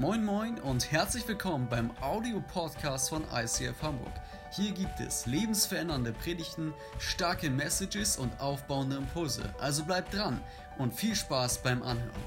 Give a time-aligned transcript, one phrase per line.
[0.00, 4.14] Moin Moin und herzlich willkommen beim Audio-Podcast von ICF Hamburg.
[4.50, 9.42] Hier gibt es lebensverändernde Predigten, starke Messages und aufbauende Impulse.
[9.58, 10.40] Also bleibt dran
[10.78, 12.22] und viel Spaß beim Anhören.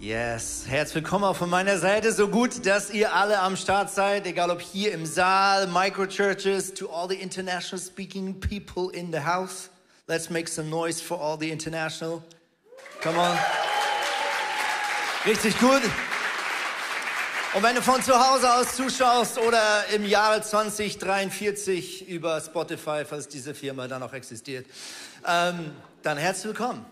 [0.00, 2.10] Yes, herzlich willkommen auch von meiner Seite.
[2.10, 6.90] So gut, dass ihr alle am Start seid, egal ob hier im Saal, Microchurches, to
[6.90, 9.70] all the international speaking people in the house.
[10.08, 12.20] Let's make some noise for all the international.
[13.00, 13.38] Come on.
[15.24, 15.82] Richtig gut.
[17.54, 23.28] Und wenn du von zu Hause aus zuschaust oder im Jahre 2043 über Spotify, falls
[23.28, 24.66] diese Firma dann noch existiert,
[25.24, 26.84] ähm, dann herzlich willkommen.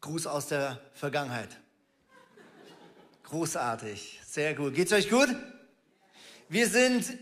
[0.00, 1.48] Gruß aus der Vergangenheit.
[3.24, 4.74] Großartig, sehr gut.
[4.74, 5.28] Geht's euch gut?
[6.48, 7.18] Wir sind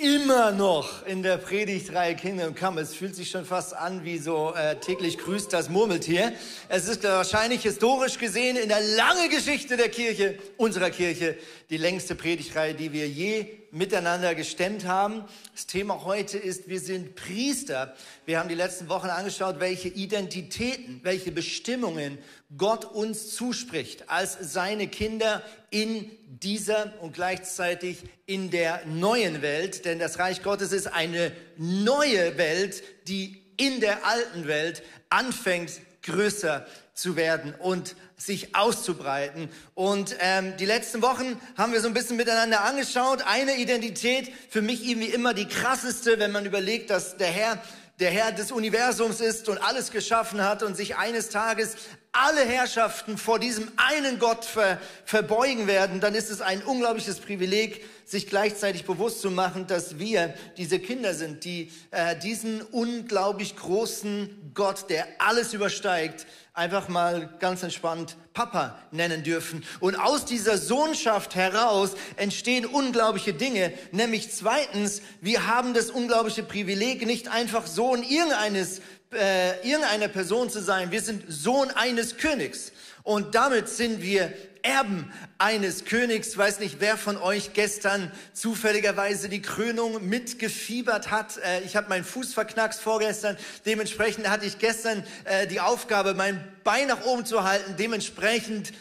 [0.00, 2.80] immer noch in der Predigtreihe Kingdom Come.
[2.80, 6.32] Es fühlt sich schon fast an wie so äh, täglich grüßt das Murmeltier.
[6.68, 11.36] Es ist wahrscheinlich historisch gesehen in der langen Geschichte der Kirche, unserer Kirche,
[11.68, 15.24] die längste Predigtreihe, die wir je miteinander gestemmt haben.
[15.52, 17.94] Das Thema heute ist, wir sind Priester.
[18.26, 22.18] Wir haben die letzten Wochen angeschaut, welche Identitäten, welche Bestimmungen
[22.56, 29.84] Gott uns zuspricht als seine Kinder in dieser und gleichzeitig in der neuen Welt.
[29.84, 36.66] Denn das Reich Gottes ist eine neue Welt, die in der alten Welt anfängt größer
[37.00, 39.48] zu werden und sich auszubreiten.
[39.74, 43.22] Und ähm, die letzten Wochen haben wir so ein bisschen miteinander angeschaut.
[43.26, 47.58] Eine Identität, für mich irgendwie immer die krasseste, wenn man überlegt, dass der Herr
[48.00, 51.76] der Herr des Universums ist und alles geschaffen hat und sich eines Tages
[52.12, 57.84] alle Herrschaften vor diesem einen Gott ver, verbeugen werden, dann ist es ein unglaubliches Privileg,
[58.04, 64.50] sich gleichzeitig bewusst zu machen, dass wir diese Kinder sind, die äh, diesen unglaublich großen
[64.54, 66.26] Gott, der alles übersteigt,
[66.60, 69.64] einfach mal ganz entspannt Papa nennen dürfen.
[69.80, 73.72] Und aus dieser Sohnschaft heraus entstehen unglaubliche Dinge.
[73.92, 80.60] Nämlich zweitens, wir haben das unglaubliche Privileg, nicht einfach Sohn irgendeines, äh, irgendeiner Person zu
[80.60, 80.90] sein.
[80.90, 82.72] Wir sind Sohn eines Königs.
[83.04, 84.30] Und damit sind wir
[84.62, 86.36] Erben eines Königs.
[86.36, 91.38] Weiß nicht, wer von euch gestern zufälligerweise die Krönung mitgefiebert hat.
[91.38, 93.36] Äh, ich habe meinen Fuß verknackst vorgestern.
[93.66, 97.76] Dementsprechend hatte ich gestern äh, die Aufgabe, mein Bein nach oben zu halten.
[97.78, 98.72] Dementsprechend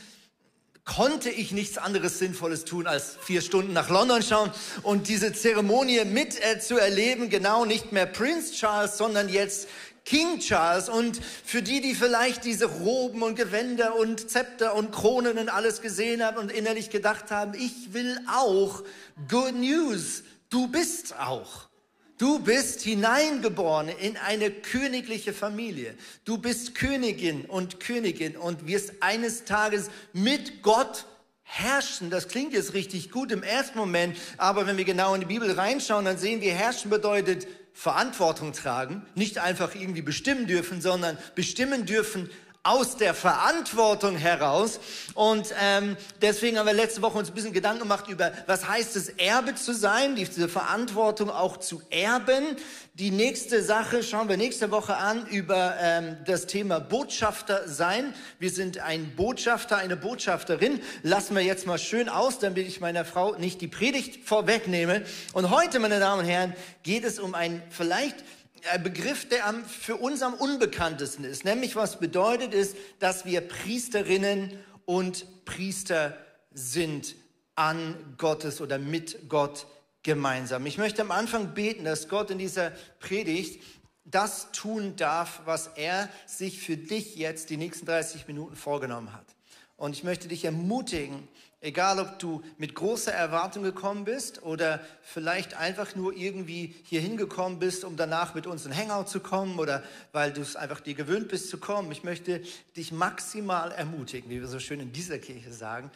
[0.90, 4.51] konnte ich nichts anderes Sinnvolles tun, als vier Stunden nach London schauen
[4.81, 7.29] und diese Zeremonie mit äh, zu erleben.
[7.29, 9.67] Genau nicht mehr Prince Charles, sondern jetzt
[10.09, 10.90] King Charles.
[10.90, 15.81] Und für die, die vielleicht diese Roben und Gewänder und Zepter und Kronen und alles
[15.81, 18.84] gesehen haben und innerlich gedacht haben, ich will auch
[19.30, 20.24] Good News.
[20.50, 21.70] Du bist auch.
[22.18, 25.96] Du bist hineingeboren in eine königliche Familie.
[26.26, 31.06] Du bist Königin und Königin und wirst eines Tages mit Gott
[31.44, 32.09] herrschen.
[32.09, 35.52] Das klingt jetzt richtig gut im ersten Moment, aber wenn wir genau in die Bibel
[35.52, 41.85] reinschauen, dann sehen wir, herrschen bedeutet Verantwortung tragen, nicht einfach irgendwie bestimmen dürfen, sondern bestimmen
[41.85, 42.30] dürfen
[42.64, 44.80] aus der Verantwortung heraus.
[45.14, 48.97] Und ähm, deswegen haben wir letzte Woche uns ein bisschen Gedanken gemacht über, was heißt
[48.97, 52.58] es, Erbe zu sein, diese Verantwortung auch zu erben.
[52.96, 58.14] Die nächste Sache schauen wir nächste Woche an über ähm, das Thema Botschafter sein.
[58.40, 60.81] Wir sind ein Botschafter, eine Botschafterin.
[61.02, 65.03] Lassen wir jetzt mal schön aus, damit ich meiner Frau nicht die Predigt vorwegnehme.
[65.31, 66.53] Und heute, meine Damen und Herren,
[66.84, 68.18] geht es um ein vielleicht
[68.84, 71.46] Begriff, der für uns am unbekanntesten ist.
[71.46, 76.18] Nämlich was bedeutet ist, dass wir Priesterinnen und Priester
[76.52, 77.16] sind
[77.56, 79.68] an Gottes oder mit Gott
[80.03, 80.66] gemeinsam.
[80.66, 83.62] Ich möchte am Anfang beten, dass Gott in dieser Predigt
[84.06, 89.36] das tun darf, was er sich für dich jetzt die nächsten 30 Minuten vorgenommen hat.
[89.78, 91.28] Und ich möchte dich ermutigen,
[91.62, 97.59] Egal, ob du mit großer Erwartung gekommen bist oder vielleicht einfach nur irgendwie hier hingekommen
[97.59, 99.84] bist, um danach mit uns in Hangout zu kommen oder
[100.14, 101.92] weil du es einfach dir gewöhnt bist zu kommen.
[101.92, 102.42] Ich möchte
[102.78, 105.92] dich maximal ermutigen, wie wir so schön in dieser Kirche sagen,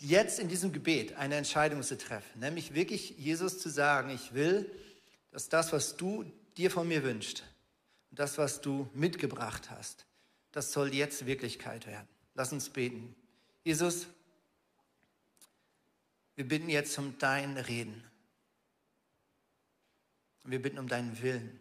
[0.00, 2.40] jetzt in diesem Gebet eine Entscheidung zu treffen.
[2.40, 4.68] Nämlich wirklich Jesus zu sagen, ich will,
[5.30, 6.24] dass das, was du
[6.56, 7.44] dir von mir wünschst
[8.10, 10.06] und das, was du mitgebracht hast,
[10.50, 12.08] das soll jetzt Wirklichkeit werden.
[12.34, 13.14] Lass uns beten.
[13.62, 14.06] Jesus,
[16.36, 18.02] wir bitten jetzt um dein Reden.
[20.44, 21.60] Wir bitten um deinen Willen.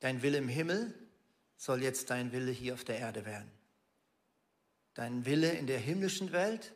[0.00, 0.94] Dein Wille im Himmel
[1.56, 3.50] soll jetzt dein Wille hier auf der Erde werden.
[4.94, 6.74] Dein Wille in der himmlischen Welt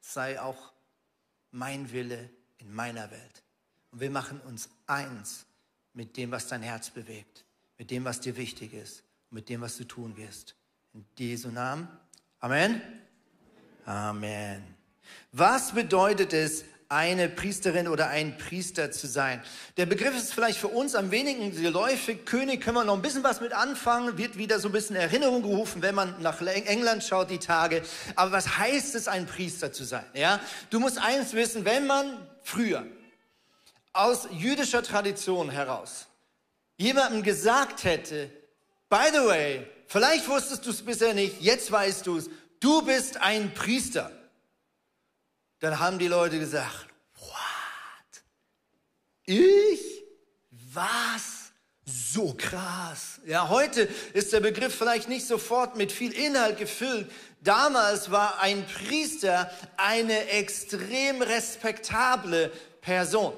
[0.00, 0.72] sei auch
[1.50, 3.42] mein Wille in meiner Welt.
[3.90, 5.46] Und wir machen uns eins
[5.92, 7.44] mit dem, was dein Herz bewegt,
[7.78, 10.56] mit dem, was dir wichtig ist, mit dem, was du tun wirst.
[10.92, 11.88] In Jesu Namen.
[12.40, 12.82] Amen.
[13.86, 14.73] Amen.
[15.32, 19.42] Was bedeutet es, eine Priesterin oder ein Priester zu sein.
[19.76, 22.24] Der Begriff ist vielleicht für uns am wenigen geläufig.
[22.24, 25.42] König können wir noch ein bisschen was mit anfangen, wird wieder so ein bisschen Erinnerung
[25.42, 27.82] gerufen, wenn man nach England schaut die Tage.
[28.14, 30.04] Aber was heißt es, ein Priester zu sein?
[30.14, 30.38] Ja,
[30.70, 32.86] du musst eins wissen, wenn man früher
[33.92, 36.06] aus jüdischer Tradition heraus
[36.76, 38.30] jemandem gesagt hätte,
[38.88, 42.28] by the way, vielleicht wusstest du es bisher nicht, jetzt weißt du es,
[42.60, 44.10] du bist ein Priester
[45.64, 46.86] dann haben die Leute gesagt,
[47.18, 48.22] what?
[49.24, 50.04] Ich?
[50.74, 51.52] Was?
[51.86, 53.20] So krass.
[53.24, 57.10] Ja, heute ist der Begriff vielleicht nicht sofort mit viel Inhalt gefüllt.
[57.40, 62.52] Damals war ein Priester eine extrem respektable
[62.82, 63.32] Person.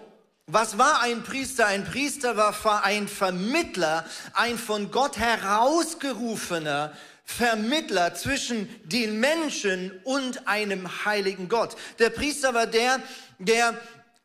[0.46, 1.67] Was war ein Priester?
[1.67, 6.93] Ein Priester war ein Vermittler, ein von Gott herausgerufener
[7.26, 11.76] Vermittler zwischen den Menschen und einem heiligen Gott.
[11.99, 13.02] Der Priester war der,
[13.38, 13.78] der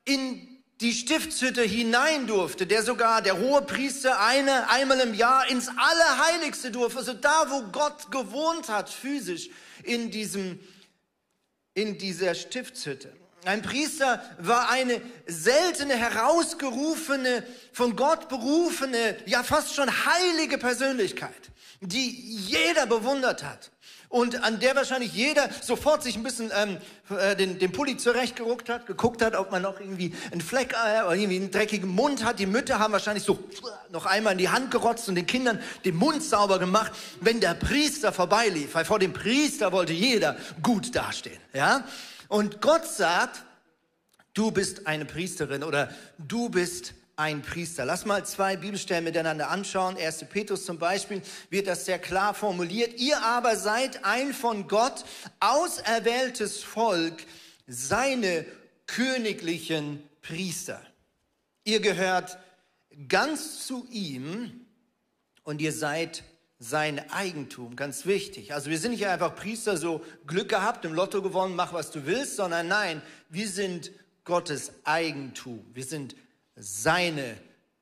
[0.06, 0.48] in
[0.80, 6.72] die Stiftshütte hinein durfte, der sogar der hohe Priester eine, einmal im Jahr ins Allerheiligste
[6.72, 9.50] durfte, also da, wo Gott gewohnt hat, physisch
[9.84, 10.60] in diesem,
[11.74, 13.12] in dieser Stiftshütte.
[13.46, 17.44] Ein Priester war eine seltene, herausgerufene,
[17.74, 21.52] von Gott berufene, ja fast schon heilige Persönlichkeit
[21.82, 23.72] die jeder bewundert hat
[24.12, 26.78] und an der wahrscheinlich jeder sofort sich ein bisschen ähm,
[27.10, 31.04] äh, den, den Pulli zurechtgeruckt hat, geguckt hat, ob man noch irgendwie einen Fleck äh,
[31.04, 32.38] oder irgendwie einen dreckigen Mund hat.
[32.38, 33.40] Die Mütter haben wahrscheinlich so
[33.90, 36.92] noch einmal in die Hand gerotzt und den Kindern den Mund sauber gemacht,
[37.22, 41.40] wenn der Priester vorbeilief, weil vor dem Priester wollte jeder gut dastehen.
[41.54, 41.86] Ja?
[42.28, 43.44] Und Gott sagt,
[44.34, 47.86] du bist eine Priesterin oder du bist ein Priester.
[47.86, 49.96] Lass mal zwei Bibelstellen miteinander anschauen.
[49.96, 50.26] 1.
[50.28, 51.22] Petrus zum Beispiel
[51.52, 53.00] wird das sehr klar formuliert.
[53.00, 55.06] Ihr aber seid ein von Gott
[55.40, 57.24] auserwähltes Volk,
[57.68, 58.44] seine
[58.88, 60.82] königlichen Priester.
[61.64, 62.40] Ihr gehört
[63.08, 64.66] ganz zu ihm
[65.44, 66.24] und ihr seid
[66.58, 68.54] sein Eigentum, ganz wichtig.
[68.56, 72.08] Also wir sind nicht einfach Priester, so Glück gehabt, im Lotto gewonnen, mach was du
[72.08, 73.92] willst, sondern nein, wir sind
[74.24, 75.64] Gottes Eigentum.
[75.74, 76.16] Wir sind
[76.56, 77.38] seine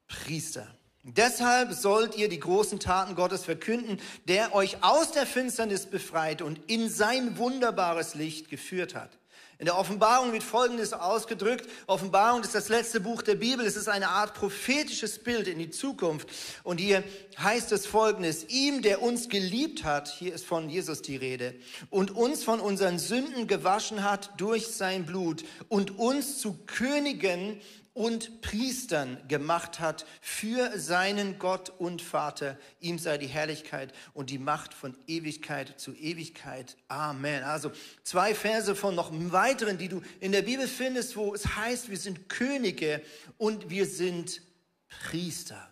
[0.07, 0.67] Priester.
[1.03, 6.59] Deshalb sollt ihr die großen Taten Gottes verkünden, der euch aus der Finsternis befreit und
[6.69, 9.19] in sein wunderbares Licht geführt hat.
[9.59, 11.69] In der Offenbarung wird Folgendes ausgedrückt.
[11.85, 13.65] Offenbarung ist das letzte Buch der Bibel.
[13.65, 16.29] Es ist eine Art prophetisches Bild in die Zukunft.
[16.63, 17.03] Und hier
[17.37, 18.45] heißt es Folgendes.
[18.47, 21.55] Ihm, der uns geliebt hat, hier ist von Jesus die Rede,
[21.89, 27.59] und uns von unseren Sünden gewaschen hat durch sein Blut und uns zu Königen
[27.99, 32.57] und Priestern gemacht hat für seinen Gott und Vater.
[32.79, 36.77] Ihm sei die Herrlichkeit und die Macht von Ewigkeit zu Ewigkeit.
[36.87, 37.43] Amen.
[37.43, 37.73] Also
[38.03, 41.97] zwei Verse von noch weiteren, die du in der Bibel findest, wo es heißt, wir
[41.97, 43.01] sind Könige
[43.37, 44.43] und wir sind
[44.87, 45.68] Priester.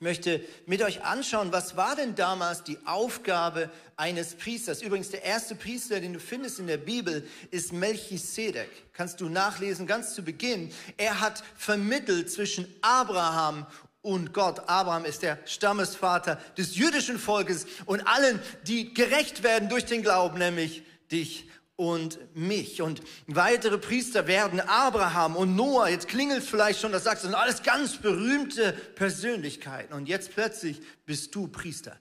[0.00, 3.68] Ich möchte mit euch anschauen, was war denn damals die Aufgabe
[3.98, 4.80] eines Priesters?
[4.80, 8.94] Übrigens, der erste Priester, den du findest in der Bibel, ist Melchisedek.
[8.94, 10.72] Kannst du nachlesen, ganz zu Beginn.
[10.96, 13.66] Er hat vermittelt zwischen Abraham
[14.00, 14.60] und Gott.
[14.70, 20.38] Abraham ist der Stammesvater des jüdischen Volkes und allen, die gerecht werden durch den Glauben,
[20.38, 20.82] nämlich
[21.12, 21.50] dich
[21.80, 22.82] und mich.
[22.82, 25.88] Und weitere Priester werden Abraham und Noah.
[25.88, 29.94] Jetzt klingelt vielleicht schon, das sagst du, sind alles ganz berühmte Persönlichkeiten.
[29.94, 31.98] Und jetzt plötzlich bist du Priester.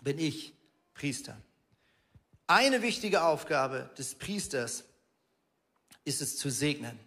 [0.00, 0.54] Bin ich
[0.94, 1.36] Priester.
[2.46, 4.84] Eine wichtige Aufgabe des Priesters
[6.06, 6.98] ist es zu segnen.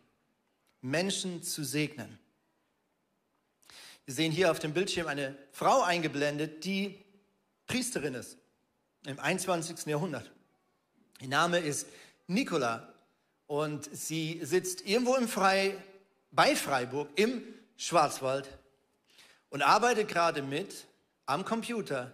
[0.81, 2.19] Menschen zu segnen.
[4.05, 7.03] Wir sehen hier auf dem Bildschirm eine Frau eingeblendet, die
[7.65, 8.37] Priesterin ist
[9.07, 9.87] im 21.
[9.87, 10.29] Jahrhundert.
[11.21, 11.87] Ihr Name ist
[12.27, 12.93] Nicola
[13.47, 15.75] und sie sitzt irgendwo im Frei,
[16.31, 17.43] bei Freiburg im
[17.77, 18.49] Schwarzwald
[19.49, 20.85] und arbeitet gerade mit
[21.25, 22.13] am Computer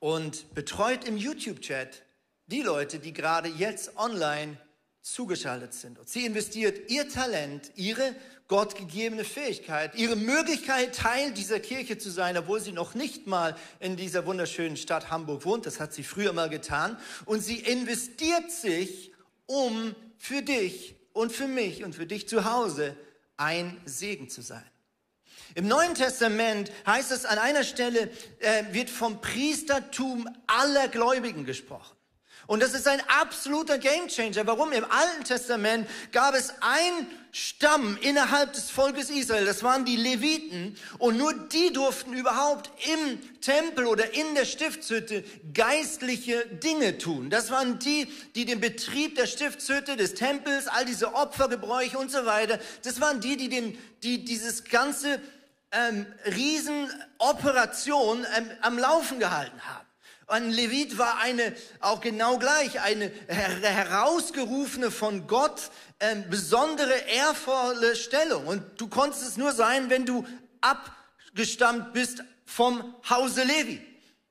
[0.00, 2.02] und betreut im YouTube-Chat
[2.46, 4.56] die Leute, die gerade jetzt online
[5.00, 5.98] zugeschaltet sind.
[5.98, 8.14] Und sie investiert ihr Talent, ihre
[8.52, 13.96] gottgegebene Fähigkeit, ihre Möglichkeit, Teil dieser Kirche zu sein, obwohl sie noch nicht mal in
[13.96, 15.64] dieser wunderschönen Stadt Hamburg wohnt.
[15.64, 16.98] Das hat sie früher mal getan.
[17.24, 19.10] Und sie investiert sich,
[19.46, 22.94] um für dich und für mich und für dich zu Hause
[23.38, 24.70] ein Segen zu sein.
[25.54, 31.96] Im Neuen Testament heißt es an einer Stelle, äh, wird vom Priestertum aller Gläubigen gesprochen.
[32.46, 34.46] Und das ist ein absoluter Gamechanger.
[34.46, 34.72] Warum?
[34.72, 40.76] Im Alten Testament gab es ein Stamm innerhalb des Volkes Israel, das waren die Leviten,
[40.98, 47.30] und nur die durften überhaupt im Tempel oder in der Stiftshütte geistliche Dinge tun.
[47.30, 52.26] Das waren die, die den Betrieb der Stiftshütte, des Tempels, all diese Opfergebräuche und so
[52.26, 55.18] weiter, das waren die, die, den, die dieses ganze
[55.70, 59.86] ähm, Riesenoperation ähm, am Laufen gehalten haben.
[60.26, 68.46] Ein Levit war eine, auch genau gleich, eine herausgerufene von Gott ähm, besondere, ehrvolle Stellung.
[68.46, 70.26] Und du konntest es nur sein, wenn du
[70.60, 73.80] abgestammt bist vom Hause Levi.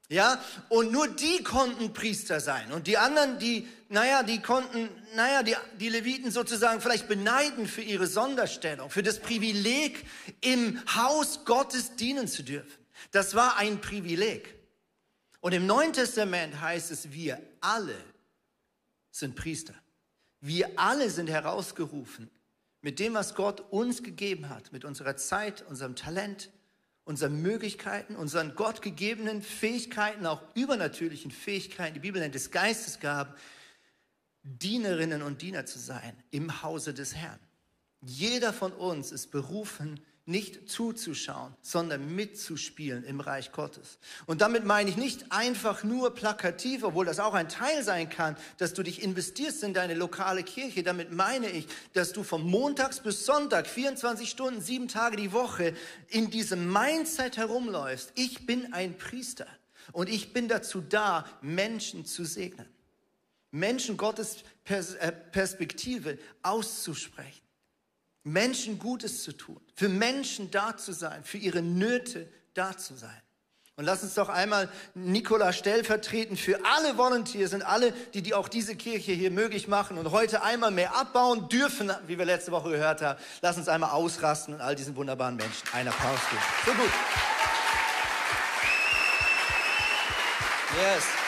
[0.10, 2.74] Ja, und nur die konnten Priester sein.
[2.74, 7.82] Und die anderen, die, naja, die konnten, naja, die, die Leviten sozusagen vielleicht beneiden für
[7.82, 10.06] ihre Sonderstellung, für das Privileg,
[10.42, 12.78] im Haus Gottes dienen zu dürfen.
[13.12, 14.61] Das war ein Privileg.
[15.42, 17.98] Und im Neuen Testament heißt es, wir alle
[19.10, 19.74] sind Priester.
[20.40, 22.30] Wir alle sind herausgerufen
[22.82, 26.50] mit dem, was Gott uns gegeben hat, mit unserer Zeit, unserem Talent,
[27.04, 33.34] unseren Möglichkeiten, unseren gottgegebenen Fähigkeiten, auch übernatürlichen Fähigkeiten, die Bibel nennt es Geistesgaben,
[34.44, 37.40] Dienerinnen und Diener zu sein im Hause des Herrn.
[38.02, 43.98] Jeder von uns ist berufen, nicht zuzuschauen, sondern mitzuspielen im Reich Gottes.
[44.28, 48.38] Und damit meine ich nicht einfach nur plakativ, obwohl das auch ein Teil sein kann,
[48.58, 50.84] dass du dich investierst in deine lokale Kirche.
[50.84, 55.74] Damit meine ich, dass du von Montags bis Sonntag, 24 Stunden, sieben Tage die Woche
[56.08, 58.12] in diesem Mindset herumläufst.
[58.16, 59.48] Ich bin ein Priester
[59.92, 62.68] und ich bin dazu da, Menschen zu segnen.
[63.52, 67.41] Menschen Gottes äh, Perspektive auszusprechen.
[68.24, 73.22] Menschen Gutes zu tun, für Menschen da zu sein, für ihre Nöte da zu sein.
[73.78, 78.48] Und lass uns doch einmal Nikola stellvertretend für alle Volunteers und alle, die, die auch
[78.48, 82.70] diese Kirche hier möglich machen und heute einmal mehr abbauen dürfen, wie wir letzte Woche
[82.70, 83.20] gehört haben.
[83.42, 86.44] Lass uns einmal ausrasten und all diesen wunderbaren Menschen einen Applaus geben.
[86.66, 86.92] So gut.
[90.80, 91.21] Yes.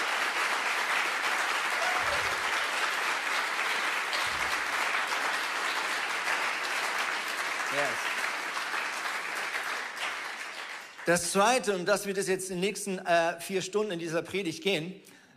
[11.06, 14.22] Das Zweite, und das wird es jetzt in den nächsten äh, vier Stunden in dieser
[14.22, 14.94] Predigt gehen,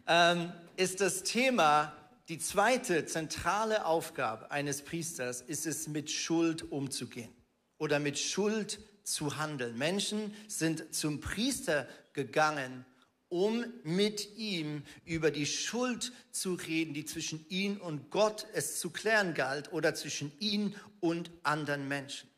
[0.07, 1.93] ähm, ist das Thema,
[2.29, 7.31] die zweite zentrale Aufgabe eines Priesters ist es, mit Schuld umzugehen
[7.79, 9.77] oder mit Schuld zu handeln.
[9.77, 12.85] Menschen sind zum Priester gegangen,
[13.29, 18.91] um mit ihm über die Schuld zu reden, die zwischen ihm und Gott es zu
[18.91, 22.29] klären galt oder zwischen ihm und anderen Menschen.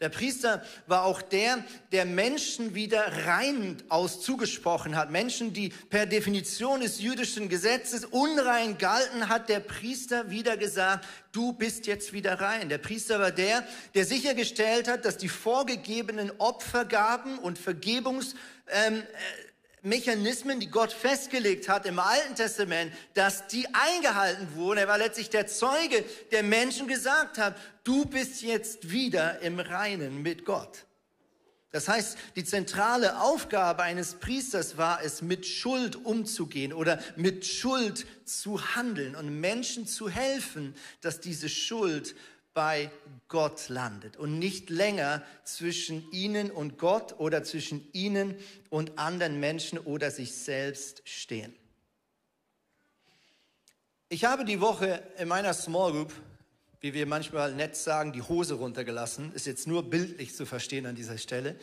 [0.00, 5.10] Der Priester war auch der, der Menschen wieder rein aus zugesprochen hat.
[5.10, 11.52] Menschen, die per Definition des jüdischen Gesetzes unrein galten, hat der Priester wieder gesagt, du
[11.52, 12.68] bist jetzt wieder rein.
[12.68, 18.36] Der Priester war der, der sichergestellt hat, dass die vorgegebenen Opfergaben und Vergebungs,
[18.68, 19.47] ähm, äh,
[19.82, 24.78] Mechanismen, die Gott festgelegt hat im Alten Testament, dass die eingehalten wurden.
[24.78, 30.22] Er war letztlich der Zeuge, der Menschen gesagt hat, du bist jetzt wieder im Reinen
[30.22, 30.86] mit Gott.
[31.70, 38.06] Das heißt, die zentrale Aufgabe eines Priesters war es, mit Schuld umzugehen oder mit Schuld
[38.24, 42.14] zu handeln und Menschen zu helfen, dass diese Schuld
[42.58, 42.90] bei
[43.28, 48.34] Gott landet und nicht länger zwischen ihnen und Gott oder zwischen ihnen
[48.68, 51.54] und anderen Menschen oder sich selbst stehen.
[54.08, 56.12] Ich habe die Woche in meiner Small Group,
[56.80, 59.32] wie wir manchmal nett sagen, die Hose runtergelassen.
[59.34, 61.54] Ist jetzt nur bildlich zu verstehen an dieser Stelle.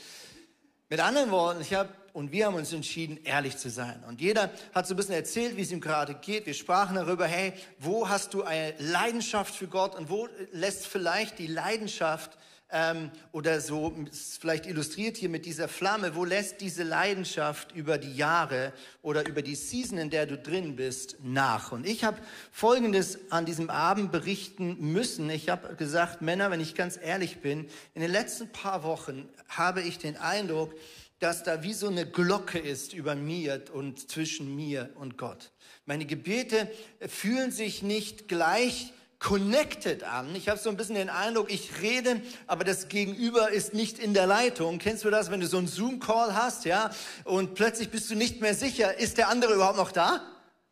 [0.88, 4.01] Mit anderen Worten, ich habe und wir haben uns entschieden, ehrlich zu sein.
[4.07, 6.45] Und jeder hat so ein bisschen erzählt, wie es ihm gerade geht.
[6.45, 11.39] Wir sprachen darüber, hey, wo hast du eine Leidenschaft für Gott und wo lässt vielleicht
[11.39, 12.38] die Leidenschaft
[12.72, 13.93] ähm, oder so,
[14.39, 19.41] vielleicht illustriert hier mit dieser Flamme, wo lässt diese Leidenschaft über die Jahre oder über
[19.41, 21.74] die Season, in der du drin bist, nach?
[21.74, 22.17] Und ich habe
[22.50, 25.29] Folgendes an diesem Abend berichten müssen.
[25.29, 29.81] Ich habe gesagt, Männer, wenn ich ganz ehrlich bin, in den letzten paar Wochen habe
[29.81, 30.74] ich den Eindruck,
[31.19, 35.51] dass da wie so eine Glocke ist über mir und zwischen mir und Gott.
[35.86, 36.69] Meine Gebete
[37.07, 40.36] fühlen sich nicht gleich connected an.
[40.36, 44.13] Ich habe so ein bisschen den Eindruck, ich rede, aber das Gegenüber ist nicht in
[44.13, 44.77] der Leitung.
[44.77, 46.91] Kennst du das, wenn du so einen Zoom-Call hast, ja,
[47.24, 50.22] und plötzlich bist du nicht mehr sicher, ist der andere überhaupt noch da?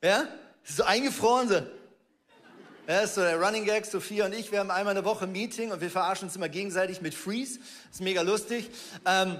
[0.03, 0.27] Ja,
[0.63, 1.61] so eingefroren so.
[2.85, 5.79] Ja, so der Running Gag, Sophia und ich, wir haben einmal eine Woche Meeting und
[5.79, 7.61] wir verarschen uns immer gegenseitig mit Freeze.
[7.89, 8.69] Ist mega lustig.
[9.05, 9.39] Ähm,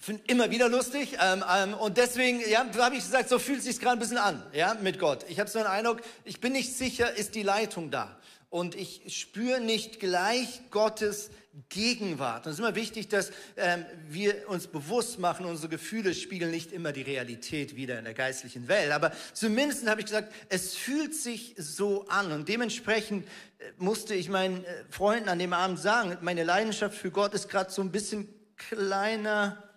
[0.00, 1.18] finde immer wieder lustig.
[1.20, 4.42] Ähm, ähm, und deswegen ja, habe ich gesagt, so fühlt sich gerade ein bisschen an
[4.52, 5.24] ja, mit Gott.
[5.28, 8.16] Ich habe so einen Eindruck, ich bin nicht sicher, ist die Leitung da.
[8.48, 11.30] Und ich spüre nicht gleich Gottes
[11.68, 12.46] Gegenwart.
[12.46, 16.72] Und es ist immer wichtig, dass ähm, wir uns bewusst machen, unsere Gefühle spiegeln nicht
[16.72, 18.90] immer die Realität wieder in der geistlichen Welt.
[18.92, 22.32] Aber zumindest habe ich gesagt, es fühlt sich so an.
[22.32, 23.26] Und dementsprechend
[23.58, 27.48] äh, musste ich meinen äh, Freunden an dem Abend sagen, meine Leidenschaft für Gott ist
[27.48, 29.69] gerade so ein bisschen kleiner.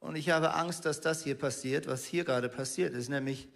[0.00, 3.48] Und ich habe Angst, dass das hier passiert, was hier gerade passiert ist, nämlich,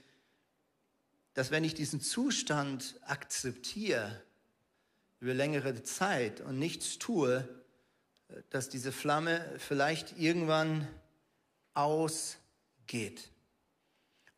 [1.32, 4.22] dass wenn ich diesen Zustand akzeptiere,
[5.20, 7.48] über längere Zeit und nichts tue,
[8.50, 10.86] dass diese Flamme vielleicht irgendwann
[11.72, 13.30] ausgeht.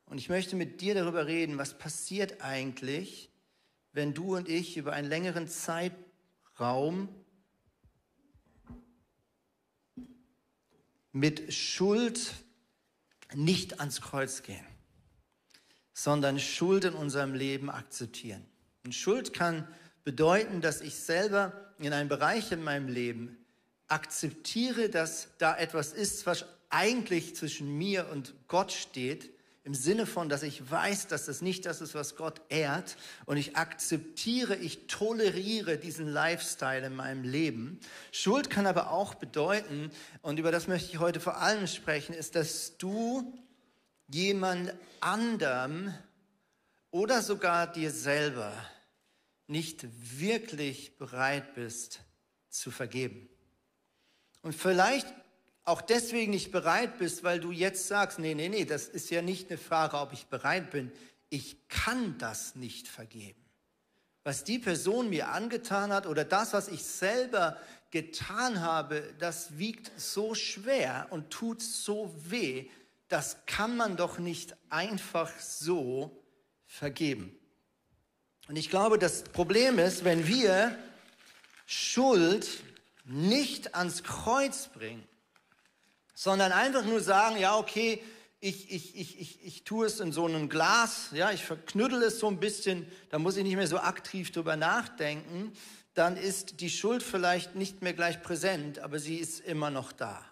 [0.04, 3.30] Und ich möchte mit dir darüber reden, was passiert eigentlich,
[3.92, 7.08] wenn du und ich über einen längeren Zeitraum
[11.16, 12.34] mit Schuld
[13.34, 14.66] nicht ans Kreuz gehen,
[15.94, 18.44] sondern Schuld in unserem Leben akzeptieren.
[18.84, 19.66] Und Schuld kann
[20.04, 23.38] bedeuten, dass ich selber in einem Bereich in meinem Leben
[23.88, 29.30] akzeptiere, dass da etwas ist, was eigentlich zwischen mir und Gott steht,
[29.66, 33.36] im Sinne von, dass ich weiß, dass das nicht das ist, was Gott ehrt und
[33.36, 37.80] ich akzeptiere, ich toleriere diesen Lifestyle in meinem Leben.
[38.12, 39.90] Schuld kann aber auch bedeuten,
[40.22, 43.36] und über das möchte ich heute vor allem sprechen, ist, dass du
[44.06, 45.92] jemand anderem
[46.92, 48.52] oder sogar dir selber
[49.48, 49.84] nicht
[50.20, 52.02] wirklich bereit bist
[52.50, 53.28] zu vergeben.
[54.42, 55.12] Und vielleicht
[55.66, 59.20] auch deswegen nicht bereit bist, weil du jetzt sagst, nee, nee, nee, das ist ja
[59.20, 60.92] nicht eine Frage, ob ich bereit bin.
[61.28, 63.44] Ich kann das nicht vergeben.
[64.22, 67.56] Was die Person mir angetan hat oder das, was ich selber
[67.90, 72.68] getan habe, das wiegt so schwer und tut so weh,
[73.08, 76.22] das kann man doch nicht einfach so
[76.64, 77.36] vergeben.
[78.48, 80.78] Und ich glaube, das Problem ist, wenn wir
[81.66, 82.62] Schuld
[83.04, 85.06] nicht ans Kreuz bringen,
[86.16, 88.02] sondern einfach nur sagen, ja, okay,
[88.40, 92.18] ich, ich, ich, ich, ich tue es in so einem Glas, ja, ich verknüttel es
[92.18, 95.52] so ein bisschen, da muss ich nicht mehr so aktiv drüber nachdenken,
[95.92, 100.24] dann ist die Schuld vielleicht nicht mehr gleich präsent, aber sie ist immer noch da.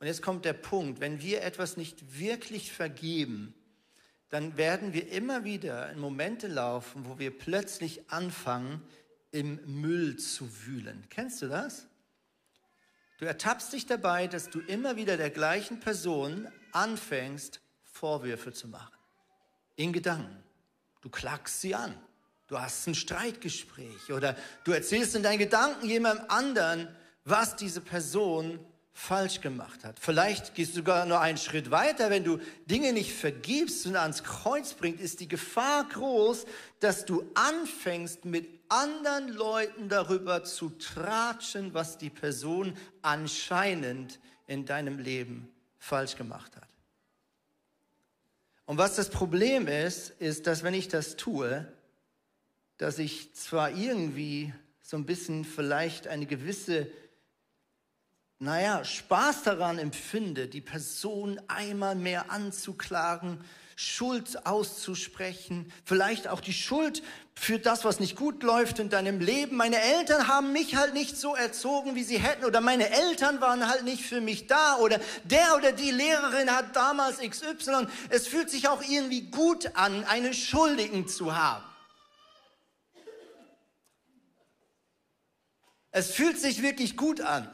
[0.00, 3.54] Und jetzt kommt der Punkt, wenn wir etwas nicht wirklich vergeben,
[4.30, 8.82] dann werden wir immer wieder in Momente laufen, wo wir plötzlich anfangen,
[9.32, 11.04] im Müll zu wühlen.
[11.10, 11.88] Kennst du das?
[13.18, 18.94] Du ertappst dich dabei, dass du immer wieder der gleichen Person anfängst, Vorwürfe zu machen.
[19.76, 20.42] In Gedanken.
[21.00, 21.94] Du klagst sie an.
[22.46, 26.88] Du hast ein Streitgespräch oder du erzählst in deinen Gedanken jemandem anderen,
[27.24, 28.58] was diese Person
[28.98, 29.96] falsch gemacht hat.
[30.00, 34.24] Vielleicht gehst du sogar nur einen Schritt weiter, wenn du Dinge nicht vergibst und ans
[34.24, 36.46] Kreuz bringst, ist die Gefahr groß,
[36.80, 44.98] dass du anfängst mit anderen Leuten darüber zu tratschen, was die Person anscheinend in deinem
[44.98, 46.68] Leben falsch gemacht hat.
[48.66, 51.72] Und was das Problem ist, ist, dass wenn ich das tue,
[52.78, 56.90] dass ich zwar irgendwie so ein bisschen vielleicht eine gewisse
[58.40, 67.02] naja, Spaß daran empfinde, die Person einmal mehr anzuklagen, Schuld auszusprechen, vielleicht auch die Schuld
[67.34, 69.56] für das, was nicht gut läuft in deinem Leben.
[69.56, 73.68] Meine Eltern haben mich halt nicht so erzogen, wie sie hätten, oder meine Eltern waren
[73.68, 77.86] halt nicht für mich da, oder der oder die Lehrerin hat damals XY.
[78.08, 81.64] Es fühlt sich auch irgendwie gut an, einen Schuldigen zu haben.
[85.90, 87.48] Es fühlt sich wirklich gut an.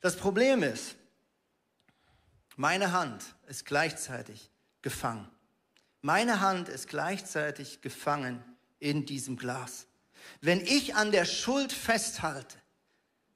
[0.00, 0.96] Das Problem ist,
[2.56, 4.50] meine Hand ist gleichzeitig
[4.82, 5.28] gefangen.
[6.02, 8.42] Meine Hand ist gleichzeitig gefangen
[8.78, 9.86] in diesem Glas.
[10.40, 12.56] Wenn ich an der Schuld festhalte,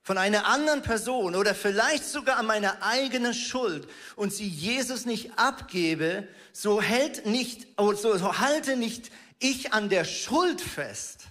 [0.05, 5.38] von einer anderen Person oder vielleicht sogar an meiner eigenen Schuld und sie Jesus nicht
[5.38, 11.27] abgebe, so hält nicht, so, so halte nicht ich an der Schuld fest,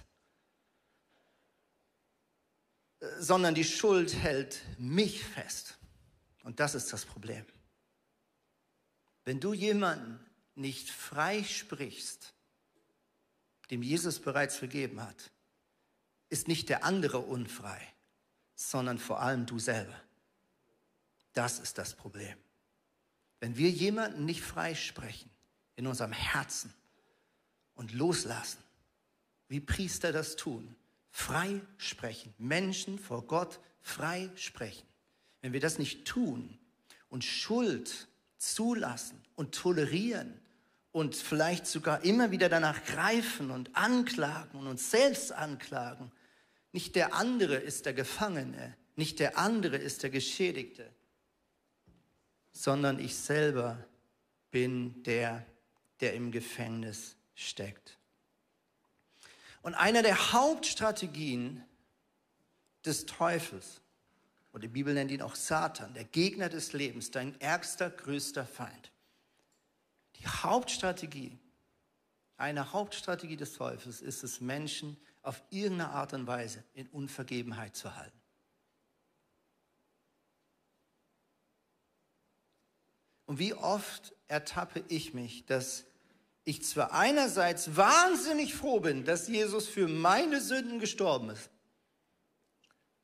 [3.18, 5.76] sondern die Schuld hält mich fest.
[6.44, 7.44] Und das ist das Problem.
[9.24, 10.18] Wenn du jemanden
[10.54, 12.34] nicht frei sprichst,
[13.70, 15.30] dem Jesus bereits vergeben hat,
[16.28, 17.80] ist nicht der andere unfrei,
[18.54, 19.98] sondern vor allem du selber.
[21.32, 22.36] Das ist das Problem.
[23.40, 25.30] Wenn wir jemanden nicht frei sprechen
[25.76, 26.72] in unserem Herzen
[27.74, 28.62] und loslassen,
[29.48, 30.76] wie Priester das tun,
[31.12, 34.86] frei sprechen, Menschen vor Gott frei sprechen.
[35.42, 36.58] Wenn wir das nicht tun
[37.08, 40.40] und Schuld zulassen und tolerieren
[40.90, 46.10] und vielleicht sogar immer wieder danach greifen und anklagen und uns selbst anklagen.
[46.72, 50.90] Nicht der andere ist der Gefangene, nicht der andere ist der Geschädigte,
[52.52, 53.84] sondern ich selber
[54.50, 55.46] bin der,
[56.00, 57.98] der im Gefängnis steckt.
[59.62, 61.64] Und eine der Hauptstrategien
[62.84, 63.80] des Teufels,
[64.50, 68.92] und die Bibel nennt ihn auch Satan, der Gegner des Lebens, dein ärgster, größter Feind.
[70.16, 71.38] Die Hauptstrategie,
[72.36, 77.94] eine Hauptstrategie des Teufels ist es, Menschen auf irgendeine Art und Weise in Unvergebenheit zu
[77.94, 78.20] halten.
[83.26, 85.86] Und wie oft ertappe ich mich, dass
[86.44, 91.50] ich zwar einerseits wahnsinnig froh bin, dass Jesus für meine Sünden gestorben ist,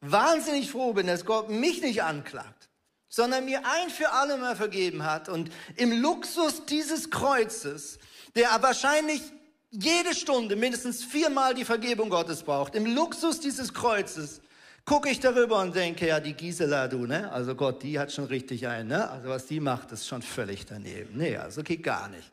[0.01, 2.69] wahnsinnig froh bin, dass Gott mich nicht anklagt,
[3.09, 7.99] sondern mir ein für alle Mal vergeben hat und im Luxus dieses Kreuzes,
[8.35, 9.23] der wahrscheinlich
[9.71, 14.41] jede Stunde mindestens viermal die Vergebung Gottes braucht, im Luxus dieses Kreuzes,
[14.85, 17.31] gucke ich darüber und denke, ja, die Gisela, du, ne?
[17.31, 19.09] Also Gott, die hat schon richtig ein, ne?
[19.11, 21.19] Also was die macht, ist schon völlig daneben.
[21.19, 22.33] Nee, also geht gar nicht.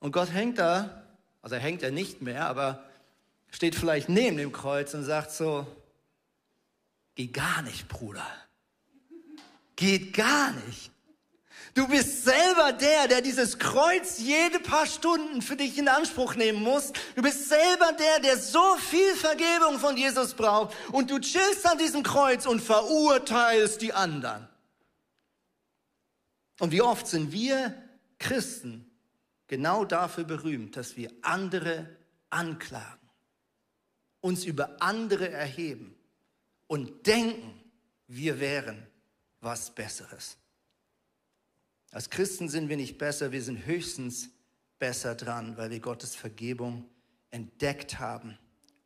[0.00, 1.02] Und Gott hängt da,
[1.42, 2.84] also er hängt ja nicht mehr, aber
[3.50, 5.66] steht vielleicht neben dem Kreuz und sagt so,
[7.14, 8.26] geht gar nicht, Bruder.
[9.76, 10.90] Geht gar nicht.
[11.74, 16.62] Du bist selber der, der dieses Kreuz jede paar Stunden für dich in Anspruch nehmen
[16.62, 16.92] muss.
[17.14, 20.74] Du bist selber der, der so viel Vergebung von Jesus braucht.
[20.90, 24.48] Und du chillst an diesem Kreuz und verurteilst die anderen.
[26.58, 27.74] Und wie oft sind wir
[28.18, 28.85] Christen
[29.46, 31.88] genau dafür berühmt, dass wir andere
[32.30, 33.08] anklagen,
[34.20, 35.94] uns über andere erheben
[36.66, 37.62] und denken,
[38.08, 38.86] wir wären
[39.40, 40.36] was Besseres.
[41.90, 44.30] Als Christen sind wir nicht besser, wir sind höchstens
[44.78, 46.88] besser dran, weil wir Gottes Vergebung
[47.30, 48.38] entdeckt haben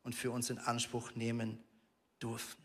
[0.03, 1.63] und für uns in Anspruch nehmen
[2.19, 2.63] durften.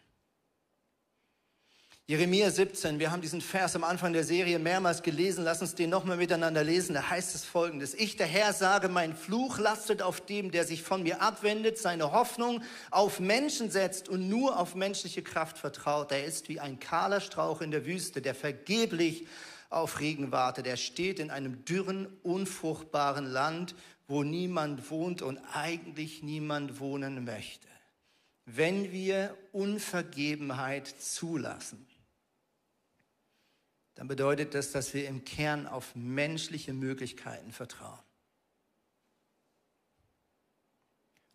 [2.08, 5.90] Jeremia 17, wir haben diesen Vers am Anfang der Serie mehrmals gelesen, lass uns den
[5.90, 6.94] nochmal miteinander lesen.
[6.94, 10.84] Da heißt es folgendes, ich der Herr sage, mein Fluch lastet auf dem, der sich
[10.84, 16.12] von mir abwendet, seine Hoffnung auf Menschen setzt und nur auf menschliche Kraft vertraut.
[16.12, 19.26] Er ist wie ein kahler Strauch in der Wüste, der vergeblich
[19.72, 20.68] auf Regen wartet.
[20.68, 23.74] Er steht in einem dürren, unfruchtbaren Land,
[24.08, 27.68] wo niemand wohnt und eigentlich niemand wohnen möchte.
[28.46, 31.88] Wenn wir Unvergebenheit zulassen,
[33.96, 38.00] dann bedeutet das, dass wir im Kern auf menschliche Möglichkeiten vertrauen.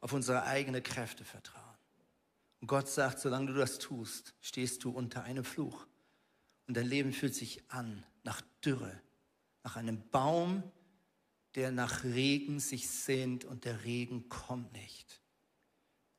[0.01, 1.64] Auf unsere eigenen Kräfte vertrauen.
[2.61, 5.87] Und Gott sagt, solange du das tust, stehst du unter einem Fluch.
[6.66, 9.01] Und dein Leben fühlt sich an nach Dürre,
[9.62, 10.62] nach einem Baum,
[11.55, 15.20] der nach Regen sich sehnt und der Regen kommt nicht.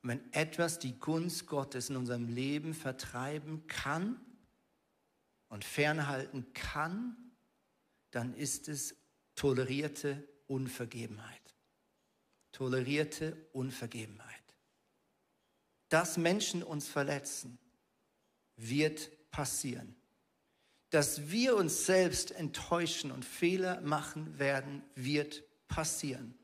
[0.02, 4.20] Und wenn etwas die Gunst Gottes in unserem Leben vertreiben kann
[5.52, 7.16] und fernhalten kann,
[8.10, 8.96] dann ist es
[9.36, 11.56] tolerierte Unvergebenheit.
[12.52, 14.28] Tolerierte Unvergebenheit.
[15.90, 17.60] Dass Menschen uns verletzen,
[18.58, 19.96] wird passieren
[20.92, 26.38] dass wir uns selbst enttäuschen und Fehler machen werden, wird passieren.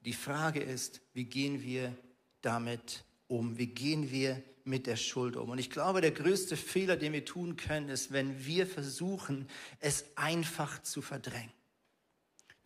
[0.00, 1.96] Die Frage ist, wie gehen wir
[2.40, 3.56] damit um?
[3.56, 5.50] Wie gehen wir mit der Schuld um?
[5.50, 9.48] Und ich glaube, der größte Fehler, den wir tun können, ist, wenn wir versuchen,
[9.80, 11.52] es einfach zu verdrängen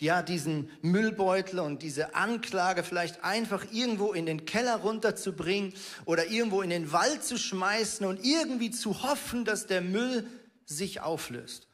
[0.02, 5.74] ja, diesen Müllbeutel und diese Anklage vielleicht einfach irgendwo in den Keller runterzubringen
[6.06, 10.26] oder irgendwo in den Wald zu schmeißen und irgendwie zu hoffen, dass der Müll
[10.66, 11.68] sich auflöst.